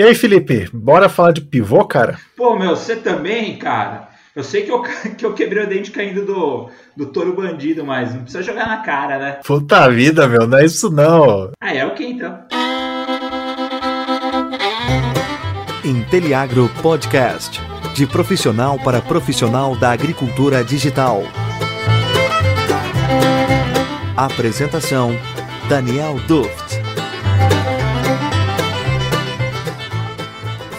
E 0.00 0.02
aí, 0.02 0.14
Felipe, 0.14 0.66
bora 0.72 1.10
falar 1.10 1.32
de 1.32 1.42
pivô, 1.42 1.84
cara? 1.84 2.18
Pô, 2.34 2.58
meu, 2.58 2.70
você 2.70 2.96
também, 2.96 3.58
cara. 3.58 4.08
Eu 4.34 4.42
sei 4.42 4.62
que 4.62 4.70
eu, 4.70 4.80
que 5.14 5.26
eu 5.26 5.34
quebrei 5.34 5.62
o 5.62 5.68
dente 5.68 5.90
caindo 5.90 6.24
do, 6.24 6.70
do 6.96 7.04
touro 7.04 7.36
bandido, 7.36 7.84
mas 7.84 8.14
não 8.14 8.22
precisa 8.22 8.42
jogar 8.42 8.66
na 8.66 8.78
cara, 8.78 9.18
né? 9.18 9.32
Puta 9.44 9.90
vida, 9.90 10.26
meu, 10.26 10.46
não 10.46 10.56
é 10.56 10.64
isso 10.64 10.90
não. 10.90 11.52
Ah, 11.60 11.74
é 11.74 11.84
o 11.84 11.92
que 11.92 12.06
então? 12.06 12.46
Inteliagro 15.84 16.70
Podcast. 16.80 17.60
De 17.94 18.06
profissional 18.06 18.78
para 18.78 19.02
profissional 19.02 19.76
da 19.76 19.90
agricultura 19.90 20.64
digital. 20.64 21.24
Apresentação: 24.16 25.14
Daniel 25.68 26.14
Duft. 26.26 26.69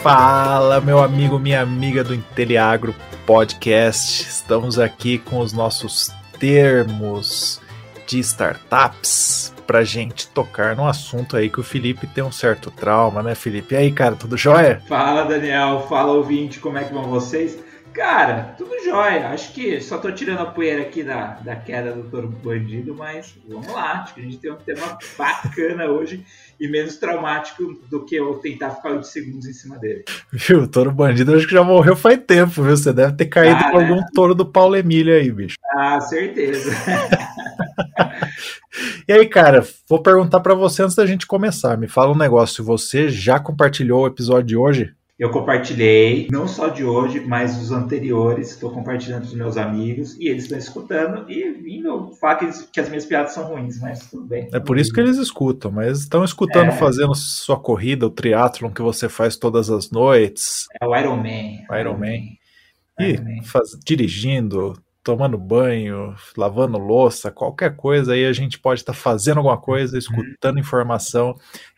Fala, 0.02 0.82
meu 0.82 0.98
amigo, 0.98 1.38
minha 1.38 1.62
amiga 1.62 2.04
do 2.04 2.16
Inteliagro 2.16 2.96
Podcast. 3.24 4.28
Estamos 4.28 4.80
aqui 4.80 5.20
com 5.20 5.38
os 5.38 5.54
nossos 5.54 6.12
termos 6.40 7.62
de 8.08 8.18
startups 8.18 9.54
pra 9.68 9.84
gente 9.84 10.28
tocar 10.30 10.76
num 10.76 10.88
assunto 10.88 11.38
aí 11.38 11.52
que 11.52 11.60
o 11.60 11.64
Felipe 11.64 12.08
tem 12.08 12.24
um 12.24 12.32
certo 12.32 12.72
trauma, 12.72 13.22
né, 13.22 13.36
Felipe? 13.36 13.76
E 13.76 13.78
aí, 13.78 13.92
cara, 13.92 14.16
tudo 14.16 14.36
jóia? 14.36 14.82
Fala, 14.88 15.24
Daniel. 15.24 15.86
Fala, 15.88 16.14
ouvinte. 16.14 16.60
Como 16.60 16.80
é 16.80 16.84
que 16.84 16.92
vão 16.92 17.04
vocês? 17.04 17.60
Cara, 17.94 18.56
tudo 18.58 18.72
jóia. 18.84 19.28
Acho 19.30 19.54
que 19.54 19.80
só 19.82 20.00
tô 20.00 20.12
tirando 20.12 20.40
a 20.40 20.46
poeira 20.46 20.82
aqui 20.82 21.04
da, 21.04 21.34
da 21.42 21.56
queda 21.56 21.92
do 21.92 22.10
touro 22.10 22.28
bandido, 22.28 22.96
mas 22.96 23.38
vamos 23.48 23.68
lá. 23.68 24.02
Acho 24.02 24.16
que 24.16 24.22
a 24.22 24.24
gente 24.24 24.38
tem 24.38 24.52
um 24.52 24.56
tema 24.56 24.98
bacana 25.16 25.86
hoje 25.86 26.26
e 26.62 26.68
menos 26.68 26.96
traumático 26.98 27.76
do 27.90 28.06
que 28.06 28.16
eu 28.16 28.36
tentar 28.36 28.70
ficar 28.70 28.92
8 28.92 29.08
segundos 29.08 29.48
em 29.48 29.54
cima 29.54 29.80
dele. 29.80 30.06
Viu, 30.32 30.62
o 30.62 30.68
touro 30.68 30.92
bandido 30.92 31.36
acho 31.36 31.48
que 31.48 31.56
já 31.56 31.64
morreu 31.64 31.96
faz 31.96 32.22
tempo, 32.26 32.62
viu? 32.62 32.78
Você 32.78 32.94
deve 32.94 33.14
ter 33.14 33.26
caído 33.26 33.60
ah, 33.60 33.72
com 33.72 33.80
né? 33.80 33.90
algum 33.90 34.04
touro 34.14 34.36
do 34.36 34.46
Paulo 34.46 34.76
Emílio 34.76 35.12
aí, 35.12 35.32
bicho. 35.32 35.56
Ah, 35.76 36.00
certeza. 36.00 36.70
e 39.10 39.12
aí, 39.12 39.28
cara, 39.28 39.66
vou 39.90 40.04
perguntar 40.04 40.40
para 40.42 40.54
você 40.54 40.84
antes 40.84 40.96
da 40.96 41.08
gente 41.08 41.26
começar. 41.26 41.76
Me 41.80 41.88
fala 41.88 42.14
um 42.14 42.18
negócio. 42.18 42.64
Você 42.64 43.10
já 43.10 43.40
compartilhou 43.40 44.04
o 44.04 44.08
episódio 44.08 44.46
de 44.46 44.56
hoje? 44.56 44.94
Eu 45.22 45.30
compartilhei, 45.30 46.28
não 46.32 46.48
só 46.48 46.68
de 46.68 46.84
hoje, 46.84 47.20
mas 47.20 47.56
os 47.62 47.72
anteriores. 47.72 48.50
Estou 48.50 48.72
compartilhando 48.72 49.22
com 49.22 49.28
os 49.28 49.36
meus 49.36 49.56
amigos 49.56 50.18
e 50.20 50.28
eles 50.28 50.46
estão 50.46 50.58
escutando 50.58 51.30
e 51.30 51.52
vindo 51.52 52.12
falar 52.20 52.38
que, 52.38 52.46
eles, 52.46 52.68
que, 52.74 52.80
as 52.80 52.90
minhas 52.90 53.06
piadas 53.06 53.32
são 53.32 53.44
ruins, 53.44 53.80
mas 53.80 54.10
tudo 54.10 54.26
bem. 54.26 54.50
É 54.52 54.60
por 54.60 54.80
isso 54.80 54.92
que 54.92 55.00
eles 55.00 55.18
escutam, 55.18 55.70
mas 55.70 56.00
estão 56.00 56.24
escutando 56.24 56.70
é. 56.70 56.72
fazendo 56.72 57.14
sua 57.14 57.60
corrida, 57.60 58.08
o 58.08 58.10
triatlon 58.10 58.72
que 58.72 58.82
você 58.82 59.08
faz 59.08 59.38
todas 59.38 59.70
as 59.70 59.92
noites. 59.92 60.66
É 60.82 60.88
o 60.88 60.98
Iron 60.98 61.18
Man. 61.18 61.68
O 61.70 61.76
Iron 61.76 61.98
Man. 62.00 62.18
E 63.00 63.46
faz, 63.46 63.78
dirigindo, 63.86 64.74
tomando 65.04 65.38
banho, 65.38 66.16
lavando 66.36 66.80
louça, 66.80 67.30
qualquer 67.30 67.76
coisa 67.76 68.14
aí 68.14 68.26
a 68.26 68.34
gente 68.34 68.58
pode 68.58 68.82
estar 68.82 68.94
tá 68.94 68.98
fazendo 68.98 69.38
alguma 69.38 69.58
coisa, 69.60 70.00
escutando 70.00 70.56
uhum. 70.56 70.62
informação. 70.62 71.36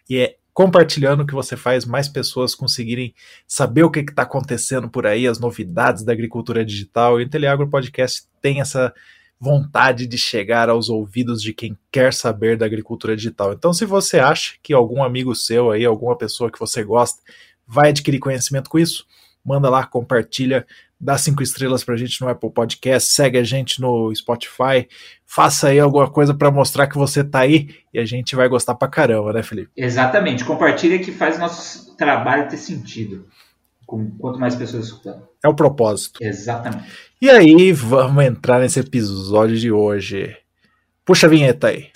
E 0.10 0.18
é 0.18 0.36
compartilhando 0.54 1.24
o 1.24 1.26
que 1.26 1.34
você 1.34 1.58
faz, 1.58 1.86
mais 1.86 2.08
pessoas 2.08 2.54
conseguirem 2.54 3.14
saber 3.48 3.84
o 3.84 3.90
que 3.90 4.02
está 4.02 4.22
acontecendo 4.22 4.90
por 4.90 5.08
aí, 5.08 5.28
as 5.28 5.40
novidades 5.40 6.04
da 6.04 6.14
agricultura 6.14 6.64
digital. 6.64 7.20
E 7.20 7.24
o 7.24 7.26
Inteliagro 7.26 7.68
Podcast 7.68 8.24
tem 8.42 8.62
essa 8.62 8.94
vontade 9.40 10.08
de 10.08 10.18
chegar 10.18 10.70
aos 10.70 10.90
ouvidos 10.90 11.42
de 11.42 11.54
quem 11.54 11.78
quer 11.92 12.14
saber 12.14 12.56
da 12.56 12.66
agricultura 12.66 13.16
digital. 13.16 13.52
Então, 13.52 13.74
se 13.74 13.86
você 13.86 14.20
acha 14.20 14.54
que 14.62 14.74
algum 14.74 15.04
amigo 15.04 15.36
seu 15.36 15.72
aí, 15.72 15.84
alguma 15.84 16.18
pessoa 16.18 16.52
que 16.52 16.60
você 16.60 16.84
gosta, 16.84 17.22
vai 17.68 17.90
adquirir 17.90 18.20
conhecimento 18.20 18.70
com 18.70 18.80
isso, 18.80 19.06
manda 19.46 19.70
lá, 19.70 19.86
compartilha, 19.86 20.66
dá 21.00 21.18
cinco 21.18 21.44
estrelas 21.44 21.84
pra 21.84 21.98
gente 21.98 22.22
no 22.22 22.30
Apple 22.30 22.52
Podcast, 22.52 23.12
segue 23.12 23.38
a 23.38 23.44
gente 23.44 23.82
no 23.82 24.14
Spotify, 24.16 24.88
faça 25.26 25.68
aí 25.68 25.80
alguma 25.80 26.10
coisa 26.10 26.34
para 26.34 26.50
mostrar 26.52 26.88
que 26.88 26.98
você 26.98 27.24
tá 27.24 27.40
aí 27.40 27.76
e 27.94 28.00
a 28.00 28.06
gente 28.06 28.36
vai 28.36 28.48
gostar 28.48 28.76
pra 28.76 28.88
caramba, 28.88 29.34
né, 29.34 29.44
Felipe? 29.44 29.72
Exatamente, 29.76 30.46
compartilha 30.46 31.00
que 31.00 31.12
faz 31.12 31.38
nosso 31.38 31.96
trabalho 31.98 32.48
ter 32.50 32.58
sentido. 32.58 33.28
Com 33.86 34.10
quanto 34.12 34.40
mais 34.40 34.56
pessoas 34.56 34.86
escutando. 34.86 35.28
É 35.44 35.48
o 35.48 35.54
propósito. 35.54 36.18
Exatamente. 36.24 36.90
E 37.22 37.30
aí, 37.30 37.72
vamos 37.74 38.24
entrar 38.24 38.60
nesse 38.60 38.80
episódio 38.80 39.58
de 39.58 39.72
hoje. 39.72 40.36
Puxa 41.06 41.28
a 41.28 41.30
vinheta 41.30 41.68
aí. 41.68 41.93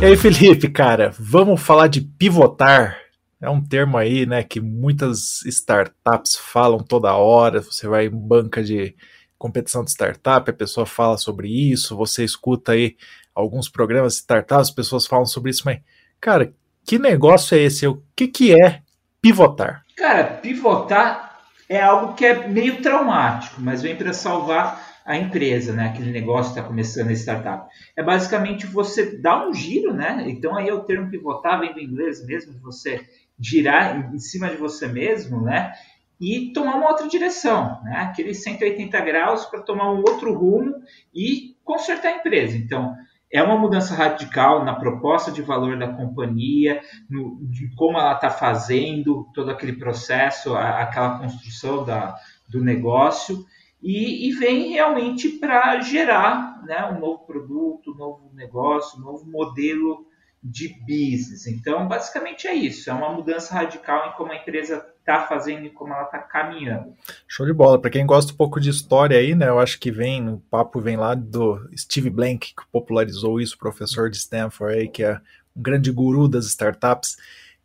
E 0.00 0.04
aí, 0.04 0.16
Felipe, 0.16 0.68
cara, 0.70 1.12
vamos 1.18 1.60
falar 1.60 1.88
de 1.88 2.00
pivotar. 2.00 2.96
É 3.40 3.50
um 3.50 3.60
termo 3.60 3.98
aí, 3.98 4.26
né, 4.26 4.44
que 4.44 4.60
muitas 4.60 5.42
startups 5.44 6.36
falam 6.36 6.78
toda 6.78 7.14
hora. 7.14 7.60
Você 7.60 7.88
vai 7.88 8.06
em 8.06 8.10
banca 8.10 8.62
de 8.62 8.94
competição 9.36 9.84
de 9.84 9.90
startup, 9.90 10.48
a 10.48 10.54
pessoa 10.54 10.86
fala 10.86 11.16
sobre 11.16 11.48
isso, 11.48 11.96
você 11.96 12.24
escuta 12.24 12.72
aí 12.72 12.96
alguns 13.34 13.68
programas 13.68 14.14
de 14.14 14.20
startups, 14.20 14.68
as 14.68 14.74
pessoas 14.74 15.06
falam 15.06 15.26
sobre 15.26 15.50
isso, 15.50 15.62
mas, 15.64 15.80
cara, 16.20 16.52
que 16.84 16.98
negócio 16.98 17.56
é 17.56 17.60
esse? 17.60 17.86
O 17.86 18.02
que, 18.16 18.26
que 18.26 18.52
é 18.52 18.82
pivotar? 19.20 19.84
Cara, 19.96 20.24
pivotar 20.24 21.38
é 21.68 21.80
algo 21.80 22.14
que 22.14 22.24
é 22.24 22.48
meio 22.48 22.82
traumático, 22.82 23.60
mas 23.60 23.82
vem 23.82 23.94
para 23.94 24.12
salvar 24.12 24.87
a 25.08 25.16
empresa, 25.16 25.72
né? 25.72 25.86
Aquele 25.86 26.12
negócio 26.12 26.52
que 26.52 26.58
está 26.58 26.68
começando 26.68 27.08
a 27.08 27.14
startup. 27.14 27.66
É 27.96 28.02
basicamente 28.02 28.66
você 28.66 29.18
dar 29.18 29.48
um 29.48 29.54
giro, 29.54 29.94
né? 29.94 30.22
Então 30.26 30.54
aí 30.54 30.68
é 30.68 30.74
o 30.74 30.84
termo 30.84 31.10
pivotar 31.10 31.58
vem 31.58 31.72
do 31.72 31.80
inglês 31.80 32.22
mesmo, 32.26 32.60
você 32.60 33.00
girar 33.40 34.14
em 34.14 34.18
cima 34.18 34.50
de 34.50 34.56
você 34.56 34.86
mesmo, 34.86 35.40
né? 35.40 35.72
E 36.20 36.52
tomar 36.52 36.76
uma 36.76 36.90
outra 36.90 37.08
direção, 37.08 37.80
né? 37.84 37.96
Aquele 38.00 38.34
180 38.34 39.00
graus 39.00 39.46
para 39.46 39.62
tomar 39.62 39.90
um 39.90 40.00
outro 40.00 40.34
rumo 40.34 40.74
e 41.14 41.56
consertar 41.64 42.08
a 42.08 42.16
empresa. 42.16 42.58
Então, 42.58 42.94
é 43.32 43.42
uma 43.42 43.56
mudança 43.56 43.94
radical 43.94 44.62
na 44.62 44.74
proposta 44.74 45.32
de 45.32 45.40
valor 45.40 45.78
da 45.78 45.88
companhia, 45.88 46.82
no, 47.08 47.38
de 47.46 47.74
como 47.76 47.98
ela 47.98 48.12
está 48.12 48.28
fazendo 48.28 49.26
todo 49.34 49.50
aquele 49.50 49.72
processo, 49.72 50.54
a, 50.54 50.82
aquela 50.82 51.18
construção 51.18 51.82
da, 51.82 52.14
do 52.46 52.62
negócio 52.62 53.46
e, 53.82 54.28
e 54.28 54.32
vem 54.32 54.72
realmente 54.72 55.28
para 55.28 55.80
gerar 55.80 56.62
né, 56.64 56.84
um 56.86 57.00
novo 57.00 57.24
produto, 57.24 57.92
um 57.92 57.96
novo 57.96 58.30
negócio, 58.34 58.98
um 58.98 59.02
novo 59.02 59.24
modelo 59.30 60.06
de 60.42 60.68
business. 60.80 61.46
Então, 61.46 61.86
basicamente 61.88 62.46
é 62.46 62.54
isso. 62.54 62.90
É 62.90 62.92
uma 62.92 63.12
mudança 63.12 63.54
radical 63.54 64.08
em 64.08 64.16
como 64.16 64.32
a 64.32 64.36
empresa 64.36 64.86
está 65.00 65.26
fazendo 65.26 65.66
e 65.66 65.70
como 65.70 65.92
ela 65.92 66.04
está 66.04 66.18
caminhando. 66.18 66.94
Show 67.26 67.46
de 67.46 67.52
bola. 67.52 67.80
Para 67.80 67.90
quem 67.90 68.06
gosta 68.06 68.32
um 68.32 68.36
pouco 68.36 68.60
de 68.60 68.70
história 68.70 69.18
aí, 69.18 69.34
né? 69.34 69.48
Eu 69.48 69.58
acho 69.58 69.78
que 69.80 69.90
vem, 69.90 70.28
o 70.28 70.38
papo 70.50 70.80
vem 70.80 70.96
lá 70.96 71.14
do 71.14 71.68
Steve 71.76 72.10
Blank, 72.10 72.54
que 72.54 72.66
popularizou 72.70 73.40
isso, 73.40 73.58
professor 73.58 74.10
de 74.10 74.18
Stanford 74.18 74.78
aí, 74.78 74.88
que 74.88 75.02
é 75.02 75.20
um 75.56 75.62
grande 75.62 75.90
guru 75.90 76.28
das 76.28 76.46
startups. 76.46 77.16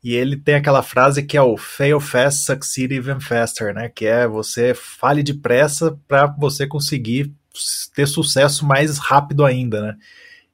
E 0.04 0.14
ele 0.16 0.36
tem 0.36 0.56
aquela 0.56 0.84
frase 0.84 1.24
que 1.24 1.38
é 1.38 1.42
o 1.42 1.56
fail 1.56 2.00
fast, 2.00 2.46
succeed 2.46 2.92
even 2.94 3.20
faster, 3.22 3.74
né? 3.74 3.88
Que 3.88 4.06
é 4.06 4.28
você 4.28 4.74
fale 4.74 5.24
depressa 5.24 5.98
para 6.08 6.28
você 6.28 6.68
conseguir 6.68 7.32
ter 7.96 8.08
sucesso 8.08 8.66
mais 8.66 8.98
rápido 8.98 9.46
ainda, 9.46 9.82
né? 9.82 9.96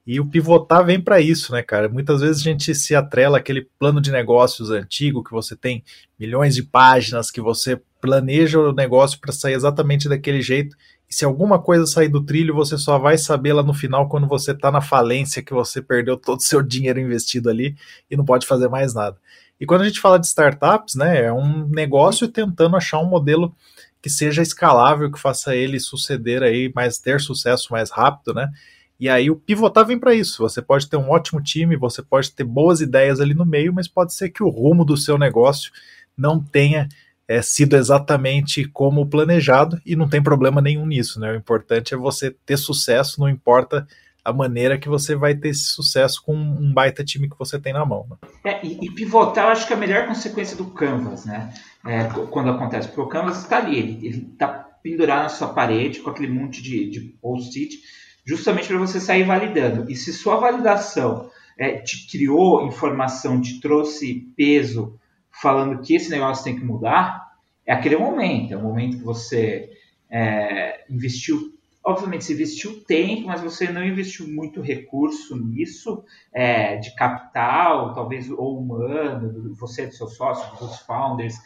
E 0.06 0.20
o 0.20 0.26
pivotar 0.26 0.84
vem 0.84 1.00
para 1.00 1.20
isso, 1.20 1.52
né, 1.52 1.62
cara? 1.62 1.88
Muitas 1.88 2.20
vezes 2.20 2.40
a 2.40 2.44
gente 2.44 2.74
se 2.74 2.94
atrela 2.94 3.38
aquele 3.38 3.68
plano 3.78 4.00
de 4.00 4.10
negócios 4.10 4.70
antigo 4.70 5.22
que 5.22 5.32
você 5.32 5.56
tem 5.56 5.82
milhões 6.18 6.54
de 6.54 6.62
páginas, 6.62 7.30
que 7.30 7.40
você 7.40 7.80
planeja 8.00 8.58
o 8.58 8.72
negócio 8.72 9.20
para 9.20 9.32
sair 9.32 9.54
exatamente 9.54 10.08
daquele 10.08 10.40
jeito 10.40 10.76
se 11.10 11.24
alguma 11.24 11.58
coisa 11.58 11.86
sair 11.86 12.08
do 12.08 12.24
trilho, 12.24 12.54
você 12.54 12.78
só 12.78 12.96
vai 12.96 13.18
saber 13.18 13.52
lá 13.52 13.62
no 13.62 13.74
final 13.74 14.08
quando 14.08 14.28
você 14.28 14.52
está 14.52 14.70
na 14.70 14.80
falência, 14.80 15.42
que 15.42 15.52
você 15.52 15.82
perdeu 15.82 16.16
todo 16.16 16.38
o 16.38 16.42
seu 16.42 16.62
dinheiro 16.62 17.00
investido 17.00 17.50
ali 17.50 17.76
e 18.08 18.16
não 18.16 18.24
pode 18.24 18.46
fazer 18.46 18.68
mais 18.68 18.94
nada. 18.94 19.16
E 19.60 19.66
quando 19.66 19.82
a 19.82 19.86
gente 19.86 20.00
fala 20.00 20.18
de 20.18 20.26
startups, 20.26 20.94
né, 20.94 21.24
é 21.24 21.32
um 21.32 21.66
negócio 21.66 22.28
tentando 22.28 22.76
achar 22.76 23.00
um 23.00 23.08
modelo 23.08 23.54
que 24.00 24.08
seja 24.08 24.40
escalável, 24.40 25.10
que 25.10 25.18
faça 25.18 25.54
ele 25.54 25.78
suceder 25.78 26.42
aí, 26.42 26.72
mas 26.74 26.98
ter 26.98 27.20
sucesso 27.20 27.70
mais 27.70 27.90
rápido, 27.90 28.32
né? 28.32 28.50
E 28.98 29.08
aí 29.08 29.30
o 29.30 29.36
pivotar 29.36 29.86
vem 29.86 29.98
para 29.98 30.14
isso. 30.14 30.42
Você 30.42 30.62
pode 30.62 30.88
ter 30.88 30.96
um 30.96 31.10
ótimo 31.10 31.42
time, 31.42 31.76
você 31.76 32.02
pode 32.02 32.30
ter 32.32 32.44
boas 32.44 32.80
ideias 32.80 33.20
ali 33.20 33.34
no 33.34 33.44
meio, 33.44 33.72
mas 33.72 33.88
pode 33.88 34.14
ser 34.14 34.30
que 34.30 34.42
o 34.42 34.48
rumo 34.48 34.84
do 34.84 34.96
seu 34.96 35.18
negócio 35.18 35.72
não 36.16 36.42
tenha 36.42 36.88
é, 37.30 37.40
sido 37.40 37.76
exatamente 37.76 38.64
como 38.64 39.06
planejado 39.06 39.80
e 39.86 39.94
não 39.94 40.08
tem 40.08 40.20
problema 40.20 40.60
nenhum 40.60 40.84
nisso, 40.84 41.20
né? 41.20 41.30
O 41.30 41.36
importante 41.36 41.94
é 41.94 41.96
você 41.96 42.28
ter 42.44 42.56
sucesso, 42.56 43.20
não 43.20 43.28
importa 43.28 43.86
a 44.24 44.32
maneira 44.32 44.76
que 44.76 44.88
você 44.88 45.14
vai 45.14 45.36
ter 45.36 45.50
esse 45.50 45.66
sucesso 45.66 46.20
com 46.24 46.34
um 46.34 46.72
baita 46.74 47.04
time 47.04 47.30
que 47.30 47.38
você 47.38 47.56
tem 47.56 47.72
na 47.72 47.86
mão. 47.86 48.04
Né? 48.10 48.16
É, 48.52 48.66
e, 48.66 48.84
e, 48.84 48.90
pivotar, 48.90 49.44
eu 49.44 49.50
acho 49.50 49.64
que 49.64 49.72
é 49.72 49.76
a 49.76 49.78
melhor 49.78 50.08
consequência 50.08 50.56
do 50.56 50.72
Canvas, 50.72 51.24
né? 51.24 51.54
é, 51.86 52.02
quando 52.32 52.50
acontece, 52.50 52.88
porque 52.88 53.00
o 53.00 53.06
Canvas 53.06 53.38
está 53.38 53.58
ali, 53.58 53.78
ele 53.78 54.28
está 54.32 54.48
pendurado 54.82 55.22
na 55.22 55.28
sua 55.28 55.54
parede 55.54 56.00
com 56.00 56.10
aquele 56.10 56.32
monte 56.32 56.60
de, 56.60 56.90
de 56.90 57.00
post-it, 57.22 57.80
justamente 58.24 58.66
para 58.66 58.78
você 58.78 58.98
sair 58.98 59.22
validando. 59.22 59.88
E 59.88 59.94
se 59.94 60.12
sua 60.12 60.34
validação 60.34 61.30
é, 61.56 61.78
te 61.78 62.08
criou 62.10 62.66
informação, 62.66 63.40
te 63.40 63.60
trouxe 63.60 64.32
peso, 64.36 64.98
falando 65.40 65.80
que 65.80 65.94
esse 65.94 66.10
negócio 66.10 66.44
tem 66.44 66.56
que 66.56 66.64
mudar, 66.64 67.30
é 67.66 67.72
aquele 67.72 67.96
momento, 67.96 68.52
é 68.52 68.56
o 68.56 68.62
momento 68.62 68.98
que 68.98 69.04
você 69.04 69.70
é, 70.10 70.84
investiu 70.90 71.58
obviamente 71.82 72.24
você 72.24 72.34
investiu 72.34 72.84
tempo, 72.84 73.26
mas 73.26 73.40
você 73.40 73.70
não 73.70 73.84
investiu 73.84 74.28
muito 74.28 74.60
recurso 74.60 75.36
nisso, 75.36 76.04
é, 76.32 76.76
de 76.76 76.94
capital, 76.94 77.94
talvez 77.94 78.30
ou 78.30 78.60
humano, 78.60 79.54
você 79.54 79.86
dos 79.86 79.96
seus 79.96 80.14
sócios, 80.14 80.58
dos 80.58 80.80
founders, 80.80 81.36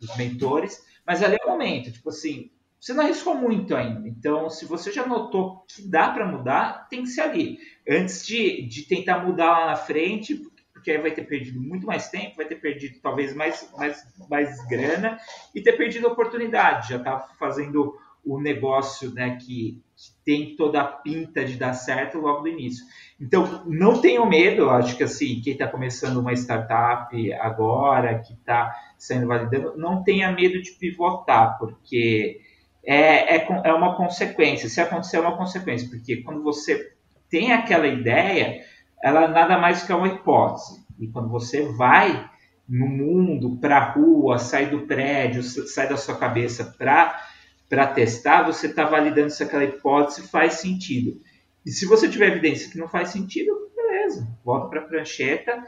dos 0.00 0.16
mentores, 0.16 0.84
mas 1.06 1.22
ali 1.22 1.36
é 1.40 1.44
o 1.44 1.50
momento, 1.50 1.92
tipo 1.92 2.08
assim, 2.08 2.50
você 2.80 2.92
não 2.92 3.04
arriscou 3.04 3.34
muito 3.34 3.74
ainda. 3.74 4.06
Então, 4.06 4.50
se 4.50 4.66
você 4.66 4.92
já 4.92 5.06
notou 5.06 5.64
que 5.66 5.88
dá 5.88 6.10
para 6.10 6.26
mudar, 6.26 6.86
tem 6.90 7.02
que 7.02 7.08
ser 7.08 7.22
ali. 7.22 7.58
Antes 7.88 8.26
de, 8.26 8.66
de 8.66 8.82
tentar 8.82 9.24
mudar 9.24 9.50
lá 9.50 9.66
na 9.68 9.76
frente, 9.76 10.42
porque 10.84 10.90
aí 10.90 10.98
vai 10.98 11.12
ter 11.12 11.24
perdido 11.24 11.58
muito 11.58 11.86
mais 11.86 12.10
tempo, 12.10 12.36
vai 12.36 12.44
ter 12.44 12.56
perdido 12.56 12.98
talvez 13.02 13.34
mais, 13.34 13.66
mais, 13.74 14.06
mais 14.28 14.62
grana 14.66 15.18
e 15.54 15.62
ter 15.62 15.72
perdido 15.72 16.06
a 16.06 16.12
oportunidade. 16.12 16.90
Já 16.90 16.98
está 16.98 17.20
fazendo 17.38 17.96
o 18.22 18.38
negócio 18.38 19.10
né, 19.14 19.38
que, 19.40 19.82
que, 19.96 20.12
tem 20.26 20.54
toda 20.56 20.82
a 20.82 20.84
pinta 20.84 21.42
de 21.42 21.56
dar 21.56 21.72
certo 21.72 22.18
logo 22.18 22.42
do 22.42 22.48
início. 22.48 22.84
Então, 23.18 23.64
não 23.66 23.98
tenham 23.98 24.28
medo, 24.28 24.68
acho 24.68 24.94
que 24.94 25.04
assim, 25.04 25.40
quem 25.42 25.54
está 25.54 25.66
começando 25.66 26.18
uma 26.18 26.34
startup 26.34 27.32
agora, 27.34 28.18
que 28.18 28.34
está 28.34 28.74
sendo 28.98 29.26
validando, 29.26 29.78
não 29.78 30.04
tenha 30.04 30.30
medo 30.32 30.60
de 30.60 30.72
pivotar, 30.72 31.56
porque 31.58 32.42
é, 32.84 33.36
é, 33.36 33.46
é 33.64 33.72
uma 33.72 33.96
consequência. 33.96 34.68
Se 34.68 34.82
acontecer, 34.82 35.16
é 35.16 35.20
uma 35.20 35.36
consequência, 35.36 35.88
porque 35.88 36.18
quando 36.18 36.42
você 36.42 36.92
tem 37.30 37.52
aquela 37.52 37.86
ideia, 37.86 38.62
ela 39.04 39.28
nada 39.28 39.58
mais 39.58 39.82
que 39.82 39.92
é 39.92 39.94
uma 39.94 40.08
hipótese. 40.08 40.82
E 40.98 41.06
quando 41.08 41.28
você 41.28 41.60
vai 41.72 42.26
no 42.66 42.86
mundo, 42.86 43.58
para 43.60 43.76
a 43.76 43.92
rua, 43.92 44.38
sai 44.38 44.70
do 44.70 44.86
prédio, 44.86 45.42
sai 45.42 45.86
da 45.86 45.98
sua 45.98 46.16
cabeça 46.16 46.74
para 46.78 47.86
testar, 47.88 48.44
você 48.44 48.66
está 48.66 48.86
validando 48.86 49.28
se 49.28 49.42
aquela 49.42 49.62
hipótese 49.62 50.26
faz 50.28 50.54
sentido. 50.54 51.20
E 51.66 51.70
se 51.70 51.84
você 51.84 52.08
tiver 52.08 52.28
evidência 52.28 52.70
que 52.70 52.78
não 52.78 52.88
faz 52.88 53.10
sentido, 53.10 53.70
beleza, 53.76 54.26
volta 54.42 54.68
para 54.68 54.80
a 54.80 54.84
prancheta, 54.84 55.62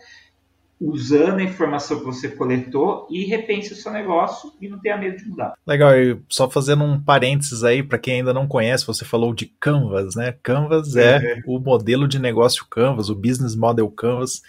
usando 0.81 1.39
a 1.39 1.43
informação 1.43 1.99
que 1.99 2.05
você 2.05 2.29
coletou 2.29 3.07
e 3.11 3.25
repense 3.25 3.73
o 3.73 3.77
seu 3.77 3.91
negócio 3.91 4.53
e 4.61 4.69
não 4.69 4.79
tenha 4.79 4.97
medo 4.97 5.17
de 5.17 5.29
mudar. 5.29 5.55
Legal, 5.67 5.99
e 5.99 6.19
só 6.29 6.51
fazendo 6.51 6.85
um 6.85 7.01
parênteses 7.01 7.65
aí, 7.65 7.83
para 7.83 7.99
quem 7.99 8.17
ainda 8.17 8.35
não 8.35 8.47
conhece, 8.47 8.87
você 8.87 9.05
falou 9.05 9.35
de 9.35 9.47
Canvas, 9.47 10.15
né? 10.15 10.35
Canvas 10.43 10.95
é, 10.97 11.17
é 11.17 11.43
o 11.47 11.59
modelo 11.59 12.07
de 12.07 12.19
negócio 12.19 12.67
Canvas, 12.69 13.09
o 13.09 13.15
Business 13.15 13.57
Model 13.57 13.89
Canvas, 13.91 14.43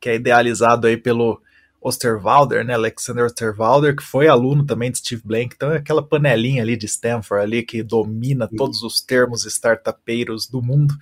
que 0.00 0.08
é 0.08 0.14
idealizado 0.14 0.86
aí 0.86 0.96
pelo 0.96 1.40
Osterwalder, 1.84 2.64
né, 2.64 2.72
Alexander 2.72 3.26
Osterwalder, 3.26 3.94
que 3.94 4.02
foi 4.02 4.26
aluno 4.26 4.64
também 4.64 4.90
de 4.90 4.96
Steve 4.96 5.20
Blank, 5.22 5.54
então 5.54 5.70
é 5.70 5.76
aquela 5.76 6.02
panelinha 6.02 6.62
ali 6.62 6.78
de 6.78 6.86
Stanford 6.86 7.44
ali 7.44 7.62
que 7.62 7.82
domina 7.82 8.48
todos 8.48 8.82
os 8.82 9.02
termos 9.02 9.44
startupeiros 9.44 10.46
do 10.46 10.62
mundo. 10.62 10.94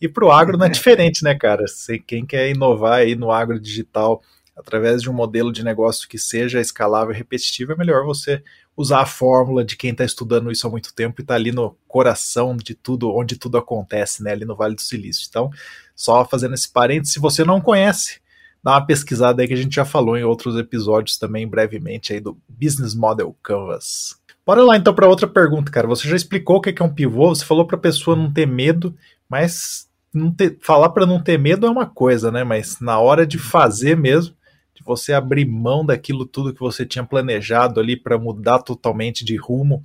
E 0.00 0.06
para 0.06 0.24
o 0.24 0.30
agro 0.30 0.56
não 0.56 0.66
é 0.66 0.68
diferente, 0.70 1.24
né, 1.24 1.34
cara? 1.34 1.66
Se 1.66 1.98
quem 1.98 2.24
quer 2.24 2.48
inovar 2.50 3.00
aí 3.00 3.16
no 3.16 3.32
agro 3.32 3.58
digital 3.58 4.22
através 4.56 5.02
de 5.02 5.10
um 5.10 5.12
modelo 5.12 5.52
de 5.52 5.64
negócio 5.64 6.08
que 6.08 6.18
seja 6.18 6.60
escalável 6.60 7.12
e 7.12 7.18
repetitivo, 7.18 7.72
é 7.72 7.76
melhor 7.76 8.04
você 8.04 8.40
usar 8.76 9.00
a 9.00 9.06
fórmula 9.06 9.64
de 9.64 9.76
quem 9.76 9.90
está 9.90 10.04
estudando 10.04 10.52
isso 10.52 10.68
há 10.68 10.70
muito 10.70 10.94
tempo 10.94 11.20
e 11.20 11.22
está 11.22 11.34
ali 11.34 11.50
no 11.50 11.76
coração 11.88 12.56
de 12.56 12.76
tudo, 12.76 13.12
onde 13.12 13.36
tudo 13.36 13.58
acontece, 13.58 14.22
né, 14.22 14.30
ali 14.30 14.44
no 14.44 14.54
Vale 14.54 14.76
do 14.76 14.82
Silício. 14.82 15.26
Então, 15.28 15.50
só 15.96 16.24
fazendo 16.24 16.54
esse 16.54 16.68
parênteses, 16.68 17.14
se 17.14 17.18
você 17.18 17.44
não 17.44 17.60
conhece 17.60 18.20
dá 18.62 18.72
uma 18.72 18.86
pesquisada 18.86 19.42
aí 19.42 19.48
que 19.48 19.54
a 19.54 19.56
gente 19.58 19.74
já 19.74 19.84
falou 19.84 20.16
em 20.16 20.24
outros 20.24 20.56
episódios 20.56 21.16
também 21.16 21.46
brevemente 21.46 22.12
aí 22.12 22.20
do 22.20 22.38
Business 22.48 22.94
Model 22.94 23.36
Canvas. 23.42 24.16
Bora 24.44 24.62
lá 24.62 24.76
então 24.76 24.94
para 24.94 25.08
outra 25.08 25.26
pergunta, 25.26 25.70
cara. 25.70 25.86
Você 25.86 26.08
já 26.08 26.16
explicou 26.16 26.56
o 26.56 26.60
que 26.60 26.74
é 26.80 26.84
um 26.84 26.92
pivô, 26.92 27.28
você 27.28 27.44
falou 27.44 27.66
para 27.66 27.76
a 27.76 27.80
pessoa 27.80 28.16
não 28.16 28.32
ter 28.32 28.46
medo, 28.46 28.96
mas 29.28 29.88
não 30.12 30.32
ter, 30.32 30.56
falar 30.62 30.88
para 30.88 31.04
não 31.04 31.22
ter 31.22 31.38
medo 31.38 31.66
é 31.66 31.70
uma 31.70 31.86
coisa, 31.86 32.32
né? 32.32 32.44
Mas 32.44 32.80
na 32.80 32.98
hora 32.98 33.26
de 33.26 33.38
fazer 33.38 33.96
mesmo, 33.96 34.34
de 34.74 34.82
você 34.82 35.12
abrir 35.12 35.44
mão 35.44 35.84
daquilo 35.84 36.24
tudo 36.24 36.54
que 36.54 36.60
você 36.60 36.86
tinha 36.86 37.04
planejado 37.04 37.78
ali 37.78 37.94
para 37.94 38.18
mudar 38.18 38.60
totalmente 38.60 39.22
de 39.22 39.36
rumo, 39.36 39.84